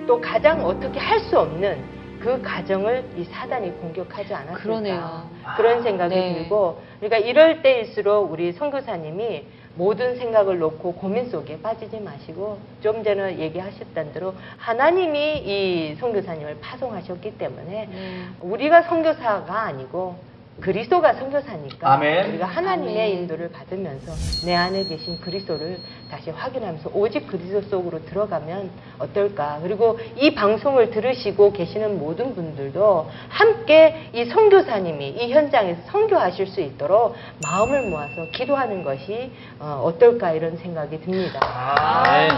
[0.07, 1.94] 또 가장 어떻게 할 수 없는
[2.25, 4.59] 그 가정을 이 사단이 공격하지 않았을까.
[4.59, 5.29] 그러네요.
[5.57, 6.33] 그런 생각이 네.
[6.33, 13.37] 들고 그러니까 이럴 때일수록 우리 선교사님이 모든 생각을 놓고 고민 속에 빠지지 마시고 좀 전에
[13.37, 18.23] 얘기하셨던 대로 하나님이 이 선교사님을 파송하셨기 때문에 네.
[18.41, 20.15] 우리가 선교사가 아니고
[20.61, 22.29] 그리스도가 선교사니까 아멘.
[22.29, 23.09] 우리가 하나님의 아멘.
[23.17, 24.13] 인도를 받으면서
[24.45, 31.51] 내 안에 계신 그리스도를 다시 확인하면서 오직 그리스도 속으로 들어가면 어떨까 그리고 이 방송을 들으시고
[31.51, 39.31] 계시는 모든 분들도 함께 이 선교사님이 이 현장에서 선교하실 수 있도록 마음을 모아서 기도하는 것이
[39.59, 41.39] 어, 어떨까 이런 생각이 듭니다.
[41.41, 42.29] 아, 네.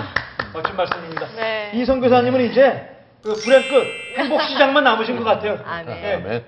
[0.53, 1.27] 멋진 말씀입니다.
[1.35, 1.71] 네.
[1.75, 2.96] 이 선교사님은 이제
[3.27, 3.83] 그 불행 끝
[4.17, 5.59] 행복 시장만 남으신 것 같아요.
[5.65, 5.85] 아멘.
[5.85, 6.13] 네.
[6.13, 6.45] 아멘.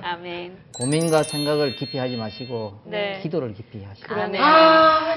[0.00, 0.58] 아멘.
[0.78, 3.18] 고민과 생각을 깊이 하지 마시고 네.
[3.20, 4.40] 기도를 깊이 하시고 아멘.
[4.40, 5.16] 아,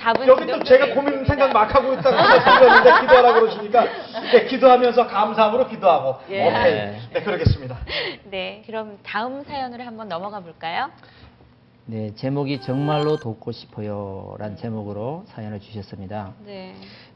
[0.00, 3.84] 답은 여기 또 제가 고민 생각 막 하고 있다고 말씀드렸는데 기도하라고 그러시니까
[4.32, 6.48] 네, 기도하면서 감사함으로 기도하고 예.
[6.48, 7.00] 오케이 네.
[7.12, 7.78] 네 그러겠습니다.
[8.30, 8.62] 네.
[8.64, 10.90] 그럼 다음 사연으로 한번 넘어가 볼까요?
[11.84, 16.32] 네, 제목이 정말로 돕고 싶어요 라는 제목으로 사연을 주셨습니다.
[16.46, 16.74] 네.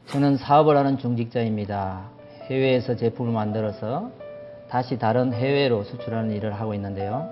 [0.09, 2.14] 저는 사업을 하는 중직자입니다.
[2.49, 4.09] 해외에서 제품을 만들어서
[4.69, 7.29] 다시 다른 해외로 수출하는 일을 하고 있는데요.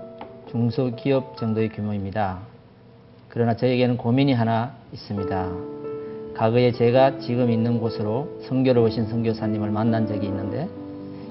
[0.50, 2.38] 중소기업 정도의 규모입니다.
[3.28, 5.50] 그러나 저에게는 고민이 하나 있습니다.
[6.36, 10.68] 과거에 제가 지금 있는 곳으로 선교를 오신 선교사님을 만난 적이 있는데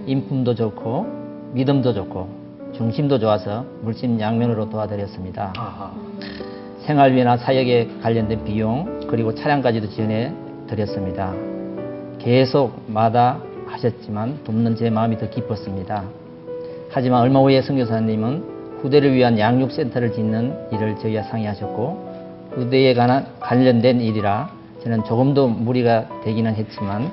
[0.05, 1.05] 인품도 좋고
[1.53, 2.43] 믿음도 좋고
[2.73, 5.53] 중심도 좋아서 물심 양면으로 도와드렸습니다.
[5.57, 5.93] 아하.
[6.85, 10.33] 생활비나 사역에 관련된 비용 그리고 차량까지도 지원해
[10.67, 11.33] 드렸습니다.
[12.17, 13.39] 계속 마다
[13.73, 16.03] 하셨지만 돕는 제 마음이 더 기뻤습니다.
[16.89, 22.13] 하지만 얼마 후에 선교사님은 후대를 위한 양육센터를 짓는 일을 저희와 상의하셨고
[22.51, 24.49] 후대에 관한 관련된 일이라
[24.83, 27.11] 저는 조금도 무리가 되기는 했지만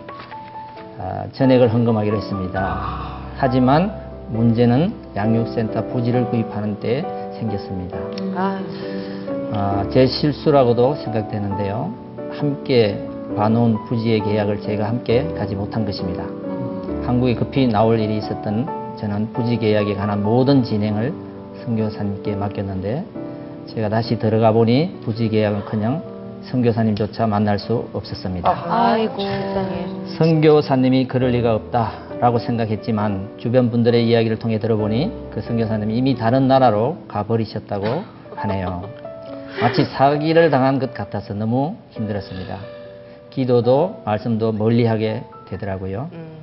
[0.99, 2.81] 아, 전액을 헌금하기로 했습니다.
[3.37, 3.93] 하지만
[4.29, 7.03] 문제는 양육센터 부지를 구입하는 때
[7.39, 7.97] 생겼습니다.
[8.37, 8.61] 아,
[9.53, 11.95] 아, 제 실수라고도 생각되는데요.
[12.33, 16.40] 함께 봐놓은 부지의 계약을 제가 함께 가지 못한 것입니다.
[17.11, 21.13] 한국에 급히 나올 일이 있었던 저는 부지 계약에 관한 모든 진행을
[21.65, 23.05] 선교사님께 맡겼는데
[23.67, 28.49] 제가 다시 들어가 보니 부지 계약은커녕 선교사님조차 만날 수 없었습니다.
[28.65, 29.17] 아이고.
[29.23, 29.87] 세상에.
[30.19, 36.99] 선교사님이 그럴 리가 없다라고 생각했지만 주변 분들의 이야기를 통해 들어보니 그 선교사님이 이미 다른 나라로
[37.09, 37.87] 가버리셨다고
[38.37, 38.85] 하네요.
[39.61, 42.57] 마치 사기를 당한 것 같아서 너무 힘들었습니다.
[43.31, 46.09] 기도도 말씀도 멀리하게 되더라고요.
[46.13, 46.40] 음, 아,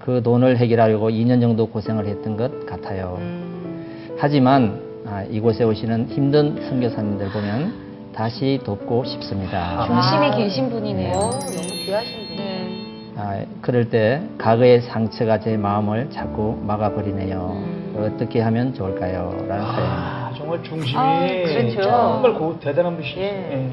[0.00, 3.16] 그 돈을 해결하려고 2년 정도 고생을 했던 것 같아요.
[3.20, 9.86] 음, 하지만 아, 이곳에 오시는 힘든 선교사님들 보면 다시 돕고 싶습니다.
[9.86, 10.36] 중심이 아.
[10.36, 11.12] 계신 분이네요.
[11.14, 11.40] 어, 너무
[11.84, 12.36] 귀하신 분.
[12.36, 13.12] 네.
[13.16, 17.52] 아, 그럴 때 과거의 상처가 제 마음을 자꾸 막아버리네요.
[17.54, 18.12] 음.
[18.14, 19.44] 어떻게 하면 좋을까요?
[19.48, 20.26] 라는 사연입니다.
[20.26, 21.82] 아, 정말 중심이 아, 그렇죠.
[21.82, 23.20] 정말 고, 대단한 분이시죠.
[23.20, 23.24] 예.
[23.24, 23.70] 예.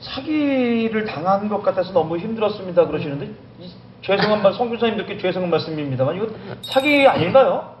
[0.00, 3.47] 사기를 당한 것 같아서 너무 힘들었습니다 그러시는데 이
[4.08, 6.28] 죄송한 말, 성교사님들께 죄송한 말씀입니다만 이거
[6.62, 7.76] 사기 아닌가요?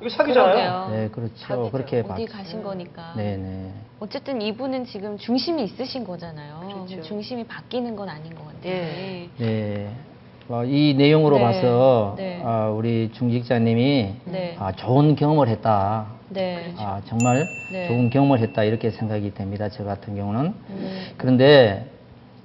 [0.00, 0.88] 이거 사기잖아요.
[0.90, 1.32] 네, 그렇죠.
[1.36, 1.70] 사기죠.
[1.70, 3.12] 그렇게 어디 봤- 가신 거니까.
[3.16, 3.70] 네네.
[4.00, 6.60] 어쨌든 이분은 지금 중심이 있으신 거잖아요.
[6.86, 7.00] 그렇죠.
[7.02, 8.72] 중심이 바뀌는 건 아닌 것 같아요.
[8.72, 9.28] 예.
[9.38, 9.90] 네.
[10.48, 11.42] 어, 이 내용으로 네.
[11.44, 12.42] 봐서 네.
[12.44, 14.56] 아, 우리 중직자님이 네.
[14.58, 16.06] 아, 좋은 경험을 했다.
[16.30, 16.74] 네.
[16.78, 17.86] 아, 정말 네.
[17.86, 19.68] 좋은 경험을 했다 이렇게 생각이 됩니다.
[19.68, 20.40] 저 같은 경우는.
[20.68, 21.88] 음, 그런데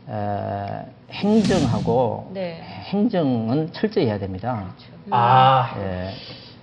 [0.08, 2.62] 에, 행정하고 네.
[2.86, 4.74] 행정은 철저히 해야 됩니다.
[5.10, 6.10] 아, 예.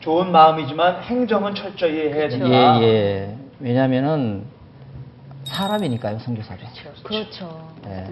[0.01, 2.39] 좋은 마음이지만 행정은 철저히 해야 그렇죠.
[2.39, 2.81] 된다.
[2.81, 3.37] 예, 예.
[3.61, 4.45] 왜냐면은
[5.45, 6.61] 사람이니까요, 선교사도.
[7.03, 7.71] 그렇죠.
[7.87, 8.07] 예.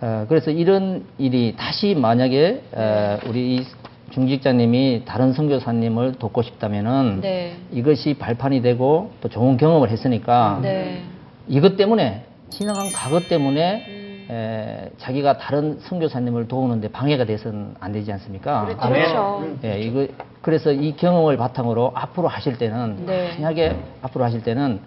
[0.00, 3.66] 어, 그래서 이런 일이 다시 만약에 에, 우리 이
[4.10, 7.56] 중직자님이 다른 선교사님을 돕고 싶다면은 네.
[7.70, 11.02] 이것이 발판이 되고 또 좋은 경험을 했으니까 네.
[11.48, 14.01] 이것 때문에 지나간 과거 때문에 음.
[14.30, 18.64] 에, 자기가 다른 선교사님을 도우는데 방해가 돼서는 안 되지 않습니까?
[18.66, 18.80] 그렇죠.
[18.82, 19.02] 아멘.
[19.02, 19.38] 그렇죠.
[19.42, 19.60] 음.
[19.64, 20.06] 예, 이거
[20.40, 23.34] 그래서 이 경험을 바탕으로 앞으로 하실 때는 네.
[23.34, 24.80] 만약에 앞으로 하실 때는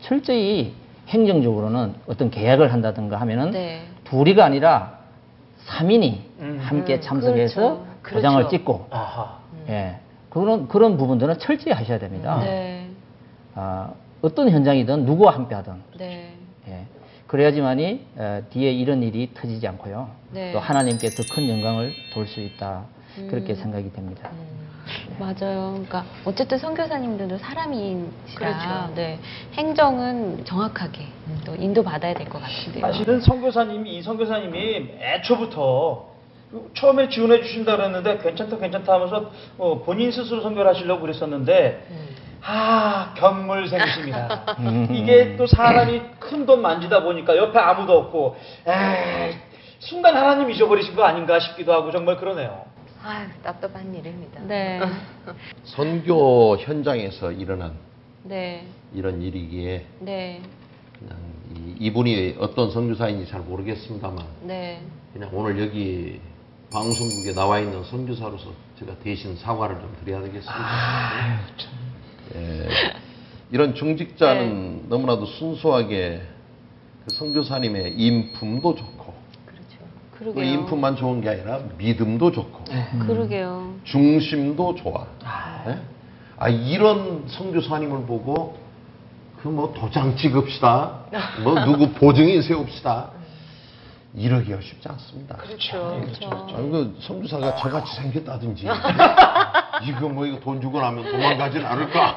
[0.00, 0.74] 철저히
[1.08, 3.82] 행정적으로는 어떤 계약을 한다든가 하면은 네.
[4.04, 4.98] 둘이가 아니라
[5.66, 6.58] 3인이 음.
[6.62, 7.60] 함께 음, 참석해서
[8.02, 8.16] 그렇죠.
[8.16, 8.56] 도장을 그렇죠.
[8.56, 9.38] 찍고 아하.
[9.68, 9.96] 예.
[10.30, 12.38] 그런 그런 부분들은 철저히 하셔야 됩니다.
[12.40, 12.88] 네.
[13.54, 13.90] 아,
[14.22, 16.34] 어떤 현장이든 누구와 함께 하든 네.
[17.30, 17.32] 예.
[17.32, 20.10] 그래야지만이 에, 뒤에 이런 일이 터지지 않고요.
[20.32, 20.52] 네.
[20.52, 22.84] 또 하나님께 더 큰 영광을 돌 수 있다.
[23.28, 23.56] 그렇게 음.
[23.56, 24.30] 생각이 됩니다.
[25.18, 25.70] 맞아요.
[25.72, 28.94] 그러니까 어쨌든 선교사님들도 사람이시라 그렇죠.
[28.94, 29.18] 네,
[29.54, 31.06] 행정은 정확하게
[31.44, 32.80] 또 인도 받아야 될 것 같은데요.
[32.80, 36.08] 사실은 선교사님이 이 선교사님이 애초부터
[36.74, 41.86] 처음에 지원해 주신다 그랬는데 괜찮다 괜찮다 하면서 어, 본인 스스로 선교를 하시려고 그랬었는데
[42.42, 44.56] 아 견물생기십니다.
[44.60, 44.88] 음.
[44.90, 49.36] 이게 또 사람이 큰 돈 만지다 보니까 옆에 아무도 없고 에이,
[49.78, 52.64] 순간 하나님 잊어버리신 거 아닌가 싶기도 하고 정말 그러네요.
[53.02, 54.40] 아유, 답답한 일입니다.
[54.42, 54.80] 네,
[55.64, 57.72] 선교 현장에서 일어난
[58.24, 60.42] 네, 이런 일이기에 네,
[60.98, 61.18] 그냥
[61.54, 64.82] 이, 이분이 어떤 선교사인지 잘 모르겠습니다만 네.
[65.12, 66.20] 그냥 오늘 여기
[66.72, 71.40] 방송국에 나와 있는 선교사로서 제가 대신 사과를 좀 드려야 되겠습니다.
[72.34, 72.68] 예,
[73.50, 76.22] 이런 중직자는 너무나도 순수하게
[77.04, 79.14] 그 선교사님의 인품도 좋고
[79.46, 79.78] 그렇죠.
[80.12, 80.44] 그 그러게요.
[80.44, 82.64] 인품만 좋은 게 아니라 믿음도 좋고
[83.06, 83.74] 그러게요.
[83.84, 85.06] 중심도 좋아.
[85.66, 85.78] 예?
[86.38, 88.58] 아 이런 선교사님을 보고
[89.42, 91.06] 그 뭐 도장 찍읍시다,
[91.42, 93.10] 뭐 누구 보증인 세웁시다
[94.14, 95.36] 이러기가 쉽지 않습니다.
[95.36, 95.98] 그렇죠.
[96.04, 96.54] 그렇죠.
[96.56, 98.66] 아니 그 선교사가 저같이 생겼다든지
[99.82, 102.16] 이거 뭐 이거 돈 주고 나면 도망가진 않을까?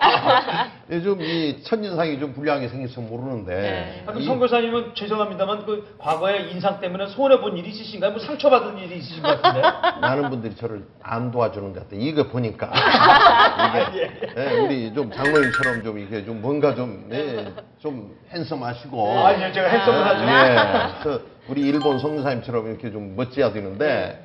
[1.04, 4.04] 좀이 첫인상이 좀 불량하게 생겨서 모르는데 네.
[4.04, 8.12] 아, 그럼 이- 선교사님은 죄송합니다만 그 과거에 인상 때문에 손해 본 일이 있으신가요?
[8.12, 9.68] 뭐 상처받은 일이 있으신 것 같은데?
[10.02, 11.90] 많은 분들이 저를 안 도와주는 것 같아.
[11.94, 18.16] 이거 보니까 아, 이게 예, 우리 좀 장로님처럼 좀 이게 좀 뭔가 좀 예, 좀
[18.32, 21.10] 핸섬하시고 아, 예, 제가 핸섬을 하죠.
[21.12, 24.23] 예, 우리 일본 성사님처럼 이렇게 좀 멋져야 되는데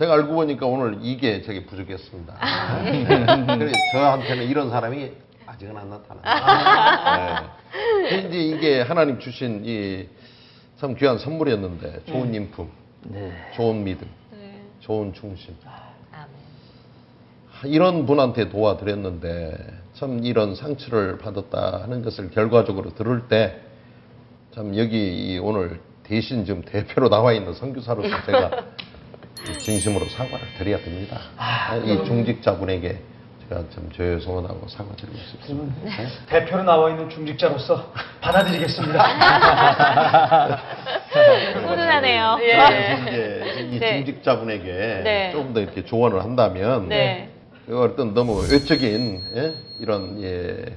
[0.00, 2.34] 제가 알고 보니까 오늘 이게 저게 부족했습니다.
[3.58, 5.12] 그래서 저한테는 이런 사람이
[5.46, 7.52] 아직은 안 나타납니다.
[8.10, 8.18] 예.
[8.20, 10.08] 이제 이게 하나님 주신 이
[10.80, 12.70] 참 귀한 선물이었는데 좋은 인품,
[13.02, 13.30] 네.
[13.54, 14.62] 좋은 믿음, 네.
[14.78, 15.54] 좋은 중심.
[16.10, 17.70] 아멘.
[17.70, 19.58] 이런 분한테 도와드렸는데
[19.92, 23.60] 참 이런 상처를 받았다 하는 것을 결과적으로 들을 때
[24.52, 28.50] 참 여기 이 오늘 대신 지금 대표로 나와 있는 선교사로서 제가
[29.58, 31.20] 진심으로 사과를 드려야 됩니다.
[31.84, 32.98] 이 중직자분에게
[33.48, 35.74] 제가 참 죄송하다고 사과드리고 싶습니다.
[35.82, 36.06] 네?
[36.26, 39.02] 대표로 나와 있는 중직자로서 받아들이겠습니다.
[41.54, 42.36] 훈훈하네요.
[42.38, 43.96] 그래서 이제 이 네.
[44.04, 45.30] 중직자분에게 네.
[45.32, 47.30] 조금 더 이렇게 조언을 한다면 네.
[47.66, 49.54] 그 어떤 너무 외적인 예?
[49.80, 50.76] 이런 예,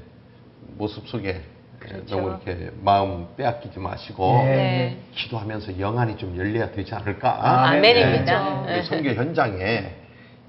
[0.78, 1.42] 모습 속에
[1.84, 2.16] 그렇죠.
[2.16, 4.48] 너무 이렇게 마음 빼앗기지 마시고 예.
[4.48, 4.98] 네.
[5.14, 7.68] 기도하면서 영안이 좀 열려야 되지 않을까?
[7.70, 8.66] 아멘입니다.
[8.70, 9.92] 예, 우리 선교 현장에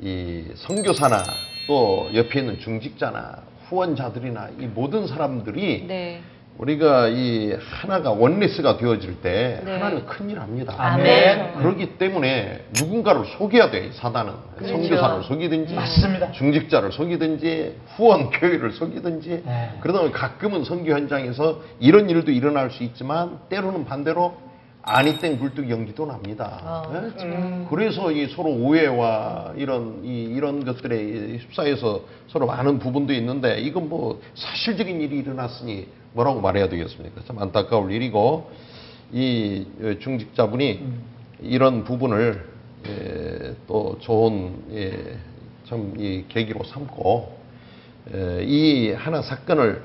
[0.00, 1.22] 이 선교사나
[1.66, 6.20] 또 옆에 있는 중직자나 후원자들이나 이 모든 사람들이 네.
[6.58, 9.72] 우리가 이 하나가 원리스가 되어질 때 네.
[9.72, 10.74] 하나는 큰일 합니다.
[10.78, 11.54] 아멘.
[11.58, 14.32] 그렇기 때문에 누군가를 속여야 돼, 이 사단은.
[14.56, 14.72] 그렇죠.
[14.74, 16.30] 선교사를 속이든지, 맞습니다.
[16.30, 19.70] 중직자를 속이든지, 후원 교회를 속이든지, 네.
[19.80, 24.34] 그러다 보면 가끔은 선교 현장에서 이런 일도 일어날 수 있지만, 때로는 반대로
[24.86, 26.60] 아니 땡 굴뚝 연기도 납니다.
[26.62, 27.24] 아, 예?
[27.24, 27.66] 음.
[27.70, 34.20] 그래서 이 서로 오해와 이런 이, 이런 것들에 휩싸여서 서로 많은 부분도 있는데 이건 뭐
[34.34, 37.22] 사실적인 일이 일어났으니 뭐라고 말해야 되겠습니까?
[37.26, 38.50] 참 안타까울 일이고
[39.10, 40.82] 이 어, 중직자분이
[41.40, 42.44] 이런 부분을
[42.86, 45.16] 예, 또 좋은 예,
[45.66, 47.38] 참이 계기로 삼고
[48.12, 49.82] 예, 이 하나 사건을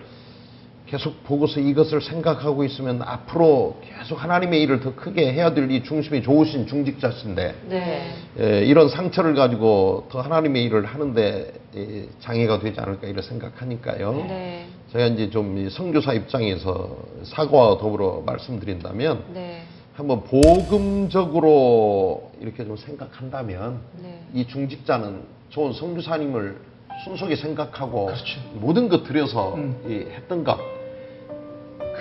[0.90, 6.24] 계속 보고서 이것을 생각하고 있으면 앞으로 계속 하나님의 일을 더 크게 해야 될 이 중심이
[6.24, 8.14] 좋으신 중직자신데 네.
[8.40, 14.14] 에, 이런 상처를 가지고 더 하나님의 일을 하는데 에, 장애가 되지 않을까 이런 생각하니까요.
[14.28, 14.66] 네.
[14.92, 19.62] 제가 이제 좀이 선교사 입장에서 사과와 더불어 말씀드린다면 네.
[19.94, 24.24] 한번 복음적으로 이렇게 좀 생각한다면 네.
[24.34, 26.58] 이 중직자는 좋은 선교사님을
[27.04, 28.40] 순수하게 생각하고 그렇죠.
[28.54, 29.76] 모든 것 들여서 음.
[29.88, 30.58] 이 했던 것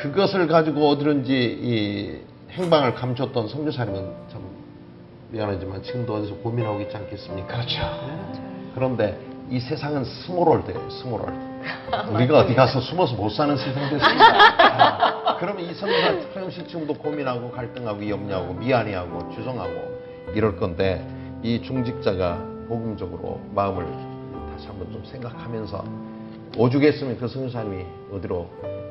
[0.03, 2.21] 그것을 가지고 어디든지 이
[2.53, 4.43] 행방을 감췄던 선교사님은 참
[5.31, 7.49] 미안하지만 지금도 어디서 고민하고 있지 않겠습니까?
[7.49, 7.79] 그렇죠.
[8.75, 9.19] 그런데
[9.51, 11.33] 이 세상은 스모롤 돼요, 스모롤.
[12.15, 15.37] 우리가 어디 가서 숨어서 못 사는 세상 됐습니다.
[15.39, 21.07] 그러면 이 선교사 조금씩 지금도 고민하고 갈등하고 염려하고 미안해하고 죄송하고 이럴 건데
[21.43, 23.85] 이 중직자가 복음적으로 마음을
[24.53, 25.85] 다시 한번 좀 생각하면서
[26.57, 28.88] 오죽했으면 그 선교사님이 어디로 예,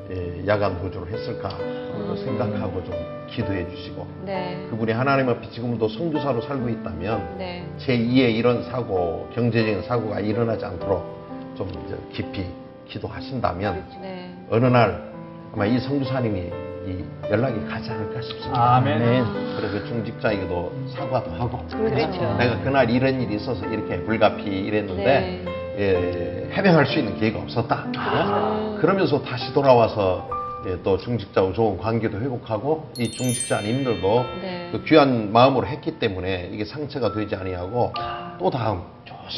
[0.47, 1.49] 야간 도주를 했을까
[1.97, 2.93] 그걸 생각하고 좀
[3.29, 4.65] 기도해 주시고 네.
[4.69, 7.67] 그분이 하나님 앞에 지금도 선교사로 살고 있다면 네.
[7.79, 12.45] 제2의 이런 사고, 경제적인 사고가 일어나지 않도록 좀 이제 깊이
[12.87, 14.33] 기도하신다면 네.
[14.49, 15.11] 어느 날
[15.53, 16.51] 아마 이 선교사님이
[16.87, 18.75] 이 연락이 가지 않을까 싶습니다.
[18.77, 18.99] 아멘.
[18.99, 19.23] 네.
[19.57, 22.37] 그래서 중직자에게도 사과도 하고 그렇죠.
[22.37, 25.43] 내가 그날 이런 일이 있어서 이렇게 불가피 이랬는데
[25.77, 27.85] 예, 해명할 수 있는 기회가 없었다.
[27.95, 28.77] 아.
[28.81, 30.29] 그러면서 다시 돌아와서
[30.65, 34.69] 예, 또 중직자와 좋은 관계도 회복하고 이 중직자님들도 네.
[34.71, 37.93] 그 귀한 마음으로 했기 때문에 이게 상처가 되지 아니하고
[38.39, 38.81] 또 다음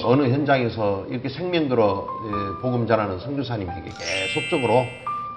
[0.04, 4.86] 어느 현장에서 이렇게 생명 들어 예, 복음 전하는 선교사님에게 계속적으로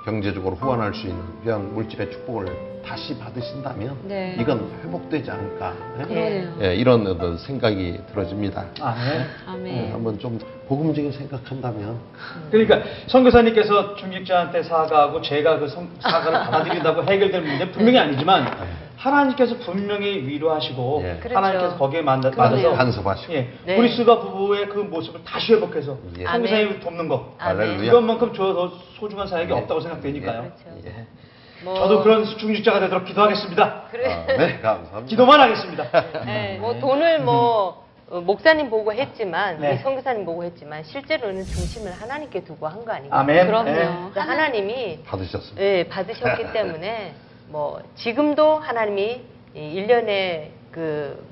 [0.04, 4.36] 경제적으로 후원할 수 있는 귀한 물질의 축복을 다시 받으신다면 네.
[4.38, 6.02] 이건 회복되지 않을까 예?
[6.04, 6.54] 그러네요.
[6.62, 8.64] 예, 이런 어떤 생각이 들어집니다.
[8.80, 9.26] 아멘.
[9.46, 9.66] 아멘.
[9.86, 11.98] 예, 한번 좀 복음적인 생각한다면
[12.50, 18.46] 그러니까 선교사님께서 중직자한테 사과하고 제가 그 성- 사과를 받아들인다고 해결될 문제 는 분명히 아니지만
[18.96, 21.16] 하나님께서 분명히 위로하시고 예.
[21.18, 21.36] 그렇죠.
[21.36, 22.36] 하나님께서 거기에 맞- 그러네요.
[22.70, 23.76] 맞아서 간섭하시고 예, 네.
[23.76, 26.24] 브리스가 부부의 그 모습을 다시 회복해서 예.
[26.24, 27.58] 선교사님을 돕는 거 아멘.
[27.68, 27.86] 할렐루야.
[27.88, 29.56] 이것만큼 저 더 소중한 사역이 예.
[29.56, 30.42] 없다고 생각되니까요.
[30.42, 30.86] 그렇죠.
[30.86, 31.06] 예.
[31.64, 33.82] 뭐, 저도 그런 중직자가 되도록 기도하겠습니다.
[33.90, 34.12] 그래.
[34.12, 35.06] 아, 네, 감사합니다.
[35.06, 35.84] 기도만 하겠습니다.
[36.24, 36.58] 네.
[36.60, 39.70] 뭐 돈을 뭐 어, 목사님 보고 했지만 네.
[39.70, 43.18] 우리 선교사님 보고 했지만 실제로는 중심을 하나님께 두고 한 거 아니겠어요?
[43.20, 43.46] 아멘.
[43.46, 43.70] 그럼요.
[43.70, 43.74] 예.
[44.12, 45.62] 그래서 하나님이 받으셨습니다.
[45.62, 47.14] 예, 받으셨기 때문에
[47.48, 49.22] 뭐 지금도 하나님이
[49.54, 51.22] 이 1년에 그,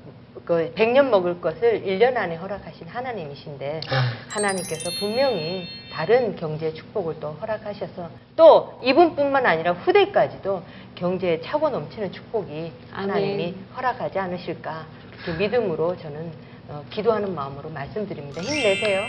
[0.45, 3.81] 그 100년 먹을 것을 1년 안에 허락하신 하나님이신데
[4.29, 10.63] 하나님께서 분명히 다른 경제 축복을 또 허락하셔서 또 이분뿐만 아니라 후대까지도
[10.95, 14.85] 경제에 차고 넘치는 축복이 하나님이 허락하지 않으실까
[15.25, 16.31] 이렇게 믿음으로 저는
[16.71, 18.41] 어, 기도하는 마음으로 말씀드립니다.
[18.41, 19.01] 힘내세요.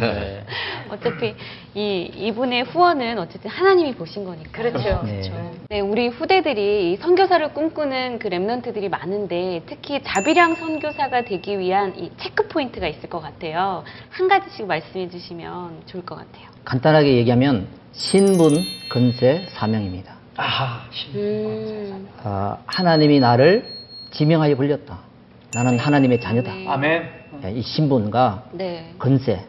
[0.00, 0.44] 네.
[0.90, 1.34] 어차피
[1.74, 4.50] 이 이분의 후원은 어쨌든 하나님이 보신 거니까.
[4.50, 5.02] 그렇죠.
[5.04, 5.22] 네.
[5.70, 12.10] 네, 우리 후대들이 이 선교사를 꿈꾸는 그 랩런트들이 많은데 특히 자비량 선교사가 되기 위한 이
[12.18, 13.84] 체크 포인트가 있을 것 같아요.
[14.10, 16.48] 한 가지씩 말씀해 주시면 좋을 것 같아요.
[16.66, 18.50] 간단하게 얘기하면 신분,
[18.90, 20.14] 근세, 사명입니다.
[20.36, 20.82] 아하.
[21.14, 23.64] 음, 아, 하나님이 나를
[24.10, 25.11] 지명하여 불렸다.
[25.54, 26.54] 나는 하나님의 자녀다.
[26.54, 26.66] 네.
[26.66, 27.10] 아멘.
[27.44, 28.94] 예, 이 신분과 네.
[28.98, 29.44] 근세,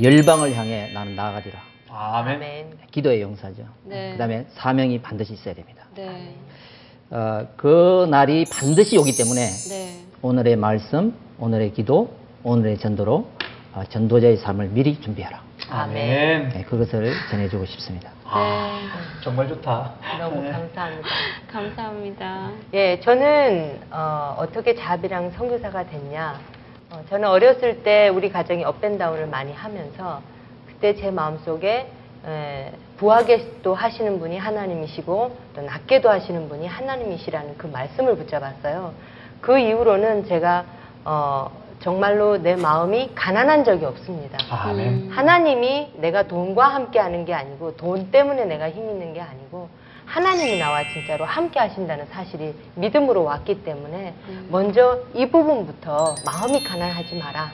[0.00, 1.60] 열방을 향해 나는 나아가리라.
[1.88, 2.36] 아멘.
[2.36, 2.78] 아멘.
[2.90, 3.64] 기도의 용사죠.
[3.84, 4.12] 네.
[4.12, 5.84] 그 다음에 사명이 반드시 있어야 됩니다.
[5.94, 6.34] 네.
[7.10, 10.00] 어, 그 날이 반드시 오기 때문에 네.
[10.22, 13.28] 오늘의 말씀, 오늘의 기도, 오늘의 전도로
[13.74, 15.42] 어, 전도자의 삶을 미리 준비하라.
[15.74, 16.50] 아멘.
[16.50, 18.10] 네, 그것을 전해주고 싶습니다.
[18.24, 18.78] 아,
[19.22, 19.92] 정말 좋다.
[20.18, 20.50] 너무 네.
[20.52, 21.08] 감사합니다.
[21.50, 22.50] 감사합니다.
[22.74, 26.38] 예, 저는 어, 떻게 자비랑 선교사가 됐냐?
[26.90, 30.20] 어, 저는 어렸을 때 우리 가정이 업앤다운을 많이 하면서
[30.66, 31.90] 그때 제 마음속에
[32.26, 38.92] 에, 부하게도 하시는 분이 하나님이시고 또 낮게도 하시는 분이 하나님이시라는 그 말씀을 붙잡았어요.
[39.40, 40.66] 그 이후로는 제가
[41.06, 41.50] 어,
[41.82, 44.38] 정말로 내 마음이 가난한 적이 없습니다.
[44.48, 44.86] 아멘.
[44.88, 45.10] 음.
[45.12, 49.68] 하나님이 내가 돈과 함께 하는 게 아니고 돈 때문에 내가 힘 있는 게 아니고
[50.06, 54.48] 하나님이 나와 진짜로 함께 하신다는 사실이 믿음으로 왔기 때문에 음.
[54.50, 57.50] 먼저 이 부분부터 마음이 가난하지 마라.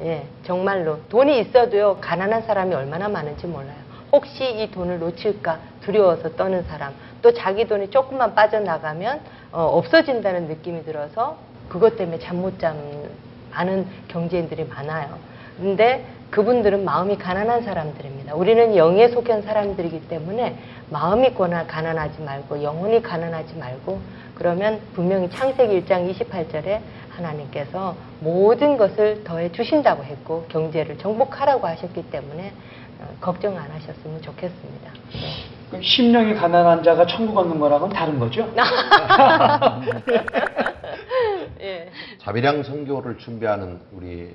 [0.00, 3.82] 예, 정말로 돈이 있어도요 가난한 사람이 얼마나 많은지 몰라요.
[4.12, 9.20] 혹시 이 돈을 놓칠까 두려워서 떠는 사람, 또 자기 돈이 조금만 빠져나가면
[9.52, 11.36] 어, 없어진다는 느낌이 들어서
[11.68, 15.18] 그것 때문에 잠못 자는 많은 경제인들이 많아요.
[15.56, 18.34] 근데 그분들은 마음이 가난한 사람들입니다.
[18.34, 20.56] 우리는 영에 속한 사람들이기 때문에
[20.88, 24.00] 마음이 고나 가난하지 말고 영혼이 가난하지 말고
[24.34, 32.52] 그러면 분명히 창세기 1장 28절에 하나님께서 모든 것을 더해 주신다고 했고 경제를 정복하라고 하셨기 때문에
[33.00, 34.90] 어, 걱정 안 하셨으면 좋겠습니다.
[35.12, 35.20] 네.
[35.68, 38.46] 그럼 심령이 가난한 자가 천국 얻는 거랑은 다른 거죠?
[41.60, 41.90] 예.
[42.18, 44.30] 자비량 선교를 준비하는 우리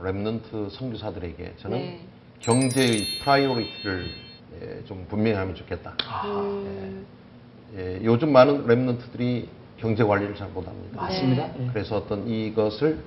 [0.00, 2.00] Remnant 선교사들에게 저는 네.
[2.40, 4.04] 경제의 priority를
[4.62, 5.96] 예, 좀 분명히 하면 좋겠다.
[6.24, 7.06] 음,
[7.76, 9.46] 예, 요즘 많은 Remnant들이
[9.78, 11.02] 경제 관리를 잘 못합니다.
[11.02, 11.46] 맞습니다.
[11.48, 11.66] 네.
[11.66, 11.70] 예.
[11.72, 12.98] 그래서 어떤 이것을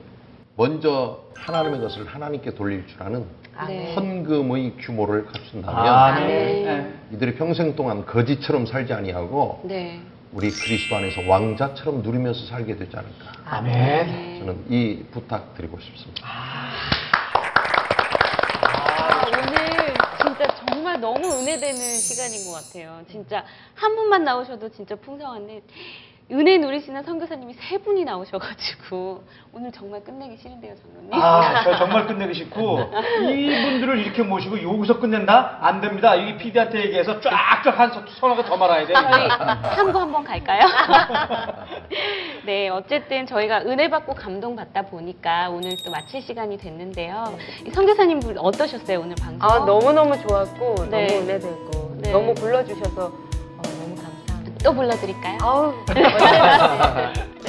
[0.56, 3.26] 먼저 하나님의 것을 하나님께 돌릴 줄 아는
[3.68, 3.94] 네.
[3.96, 6.24] 헌금의 규모를 갖춘다면 아멘.
[6.24, 6.66] 아멘.
[6.66, 6.94] 예.
[7.16, 10.02] 이들이 평생 동안 거지처럼 살지 아니하고 네.
[10.32, 13.34] 우리 그리스도 안에서 왕자처럼 누리면서 살게 되지 않을까.
[13.46, 13.74] 아멘.
[13.74, 14.40] 네.
[14.40, 16.24] 저는 이 부탁 드리고 싶습니다.
[16.24, 16.86] 아,
[19.26, 23.02] 오늘 진짜 정말 너무 은혜되는 시간인 것 같아요.
[23.10, 25.62] 진짜 한 분만 나오셔도 진짜 풍성한데
[26.32, 31.10] 은혜 누리시는 선교사님이 세 분이 나오셔가지고 오늘 정말 끝내기 싫은데요, 장로님.
[31.14, 32.80] 아, 저 정말 끝내기 싫고
[33.24, 35.58] 이분들을 이렇게 모시고 여기서 끝낸다?
[35.60, 36.16] 안 됩니다.
[36.22, 38.94] 여기 PD한테 얘기해서 쫙쫙 한 서- 서너 개더 말아야 돼.
[38.94, 39.28] 저희
[39.76, 40.62] 참고 한번 갈까요?
[42.46, 47.38] 네, 어쨌든 저희가 은혜 받고 감동 받다 보니까 오늘 또 마칠 시간이 됐는데요.
[47.66, 49.50] 이 선교사님 분 어떠셨어요 오늘 방송?
[49.50, 51.08] 아 너무 너무 좋았고 네.
[51.08, 52.12] 너무 은혜되고 네.
[52.12, 53.29] 너무 불러주셔서.
[54.70, 55.38] 또 불러드릴까요?
[55.42, 55.74] 아우,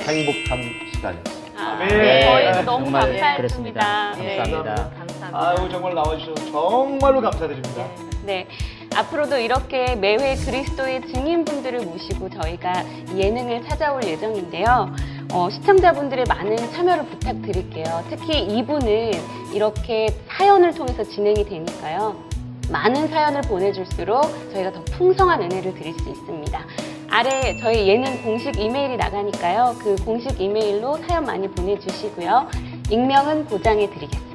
[0.09, 0.59] 행복한
[0.95, 1.53] 시간이었습니다.
[1.55, 1.87] 아, 네.
[1.87, 2.21] 네.
[2.23, 3.37] 저희 너무 정말 감사했습니다.
[3.37, 4.13] 그렇습니다.
[4.17, 4.37] 네.
[4.39, 4.75] 감사합니다.
[4.99, 5.29] 감사합니다.
[5.39, 7.85] 아유 정말 나와주셔서 정말로 감사드립니다.
[8.25, 8.49] 네.
[8.97, 14.91] 앞으로도 이렇게 매회 그리스도의 증인분들을 모시고 저희가 예능을 찾아올 예정인데요.
[15.35, 18.03] 어, 시청자분들의 많은 참여를 부탁드릴게요.
[18.09, 19.13] 특히 이분은
[19.53, 22.31] 이렇게 사연을 통해서 진행이 되니까요.
[22.71, 24.23] 많은 사연을 보내줄수록
[24.55, 26.65] 저희가 더 풍성한 은혜를 드릴 수 있습니다.
[27.11, 29.77] 아래 저희 예능 공식 이메일이 나가니까요.
[29.81, 32.49] 그 공식 이메일로 사연 많이 보내주시고요.
[32.91, 34.31] 익명은 보장해 드리겠습니다.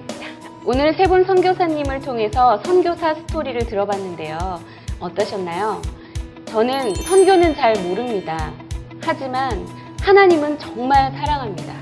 [0.66, 4.38] 오늘 세 분 선교사님을 통해서 선교사 스토리를 들어봤는데요.
[5.00, 5.82] 어떠셨나요?
[6.48, 8.52] 저는 선교는 잘 모릅니다.
[9.02, 9.68] 하지만
[10.02, 11.74] 하나님은 정말 사랑합니다.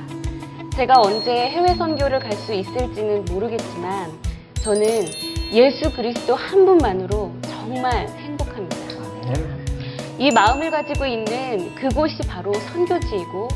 [0.76, 4.12] 제가 언제 해외 선교를 갈 수 있을지는 모르겠지만
[4.62, 4.84] 저는
[5.54, 9.63] 예수 그리스도 한 분만으로 정말 행복합니다.
[10.20, 13.48] 이 마음을 가지고 있는 그곳이 바로 선교지이고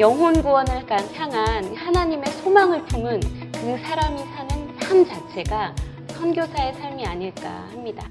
[0.00, 0.84] 영혼 구원을
[1.14, 5.74] 향한 하나님의 소망을 품은 그 사람이 사는 삶 자체가
[6.14, 8.04] 선교사의 삶이 아닐까 합니다.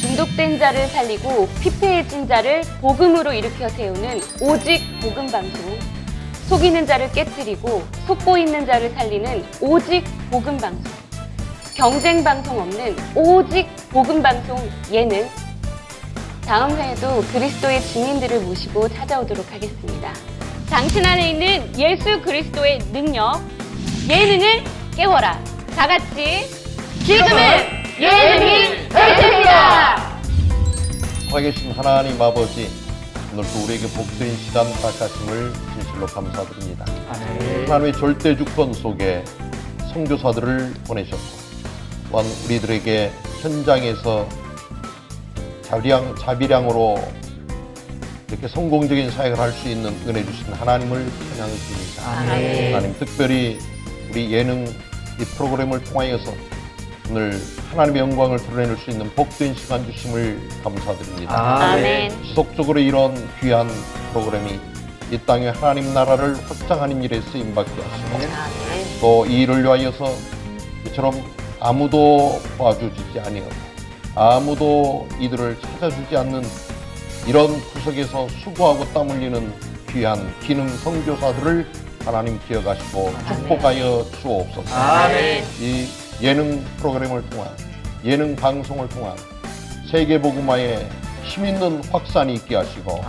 [0.00, 5.78] 중독된 자를 살리고 피폐해진 자를 복음으로 일으켜 세우는 오직 복음 방송.
[6.48, 10.92] 속이는 자를 깨뜨리고 속고 있는 자를 살리는 오직 복음 방송.
[11.74, 14.56] 경쟁 방송 없는 오직 복음 방송
[14.92, 15.26] 예능.
[16.46, 20.12] 다음 회에도 그리스도의 증인들을 모시고 찾아오도록 하겠습니다.
[20.68, 23.40] 당신 안에 있는 예수 그리스도의 능력,
[24.08, 24.64] 예능을
[24.96, 25.42] 깨워라.
[25.74, 26.46] 다 같이
[27.04, 27.38] 지금은
[28.00, 30.20] 예능이 되십니다.
[31.30, 32.70] 살아계신 하나님 아버지,
[33.32, 36.84] 오늘도 우리에게 복된 시간 닦아심을 진실로 감사드립니다.
[37.66, 39.24] 하나님의 절대 주권 속에
[39.92, 41.22] 선교사들을 보내셨고,
[42.10, 44.28] 또한 우리들에게 현장에서
[45.76, 46.98] 자비량, 자비량으로
[48.28, 52.02] 이렇게 성공적인 사역을 할 수 있는 은혜 주신 하나님을 찬양드립니다.
[52.20, 52.74] 아멘.
[52.74, 53.58] 하나님 특별히
[54.10, 56.30] 우리 예능 이 프로그램을 통하여서
[57.08, 61.72] 오늘 하나님의 영광을 드러낼 수 있는 복된 시간 주심을 감사드립니다.
[61.72, 62.22] 아멘.
[62.22, 63.66] 지속적으로 이런 귀한
[64.12, 64.60] 프로그램이
[65.10, 68.18] 이 땅에 하나님 나라를 확장하는 일에 쓰임받게 하시고
[69.00, 70.04] 또 이 일을 위하여서
[70.88, 71.14] 이처럼
[71.60, 73.71] 아무도 봐주지 아니하고
[74.14, 76.42] 아무도 이들을 찾아주지 않는
[77.26, 79.52] 이런 구석에서 수고하고 땀 흘리는
[79.90, 81.66] 귀한 기능 선교사들을
[82.04, 84.74] 하나님 기억하시고 축복하여 주옵소서.
[84.74, 85.44] 아멘.
[85.60, 85.88] 이
[86.20, 87.48] 예능 프로그램을 통한
[88.04, 89.16] 예능 방송을 통한
[89.90, 90.88] 세계 복음화에
[91.24, 93.00] 힘 있는 확산이 있게 하시고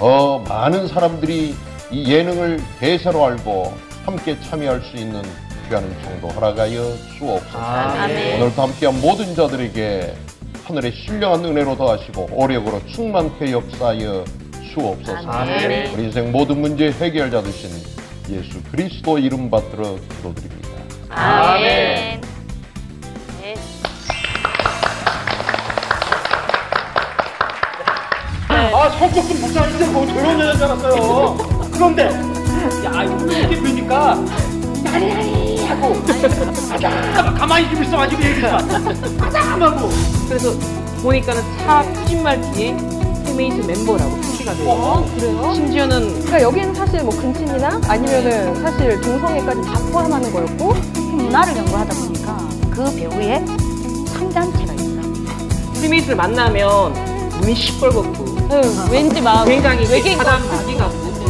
[0.00, 1.54] 어 많은 사람들이
[1.92, 3.74] 이 예능을 대세로 알고
[4.04, 5.22] 함께 참여할 수 있는
[5.68, 7.58] 귀한 정도 허락하여 주옵소서.
[7.58, 8.40] 아멘.
[8.42, 10.14] 오늘도 함께한 모든 자들에게
[10.66, 14.24] 하늘의 신령한 은혜로 더하시고 오력으로 충만케 역사하여
[14.74, 15.28] 주옵소서.
[15.30, 15.94] 아멘.
[15.94, 17.70] 우리 인생 모든 문제 해결자 되신
[18.30, 20.68] 예수 그리스도 이름 받들어 기도드립니다.
[21.10, 22.20] 아멘.
[23.42, 23.54] 네.
[28.74, 31.36] 아 성격좀 목사님들 뭐 조용한 여자인 줄 알았어요.
[31.74, 32.02] 그런데
[32.84, 34.16] 야 이거 이렇게 보니까
[34.84, 35.35] 야리야리
[35.66, 35.94] 하고
[36.68, 38.58] 가자 가만히 좀 있어 가지고 얘기가
[39.18, 39.88] 가자 하고
[40.28, 40.52] 그래서
[41.02, 42.76] 보니까는 차 표진말 뒤에
[43.24, 44.68] 테메이스 멤버라고 표시가 돼요.
[44.70, 45.52] 어, 그래요?
[45.54, 50.74] 심지어는 그러니까 여기는 사실 뭐 근친이나 아니면은 사실 동성애까지 다 포함하는 거였고
[51.12, 52.38] 문화를 연구하다 보니까
[52.70, 53.44] 그 배우의
[54.08, 55.02] 상단체가 있어요.
[55.80, 56.92] 테메이스를 만나면
[57.40, 60.40] 눈이 시뻘겋고 응, 왠지 막 굉장히 외계인 사람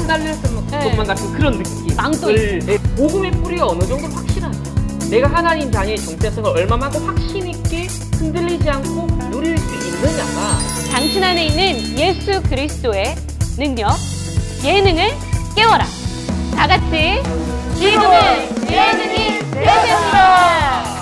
[0.06, 0.78] 달렸을 네.
[0.90, 1.96] 것만 같은 그런 느낌.
[1.96, 4.25] 망토 네, 복음의 뿌리가 어느 정도 확실하냐.
[5.10, 7.86] 내가 하나님 자녀의 정체성을 얼마만큼 확신 있게
[8.18, 10.58] 흔들리지 않고 누릴 수 있느냐가
[10.90, 13.14] 당신 안에 있는 예수 그리스도의
[13.56, 13.90] 능력,
[14.64, 15.10] 예능을
[15.54, 15.86] 깨워라.
[16.54, 17.22] 다 같이
[17.78, 20.95] 지금은 예능이 되세요.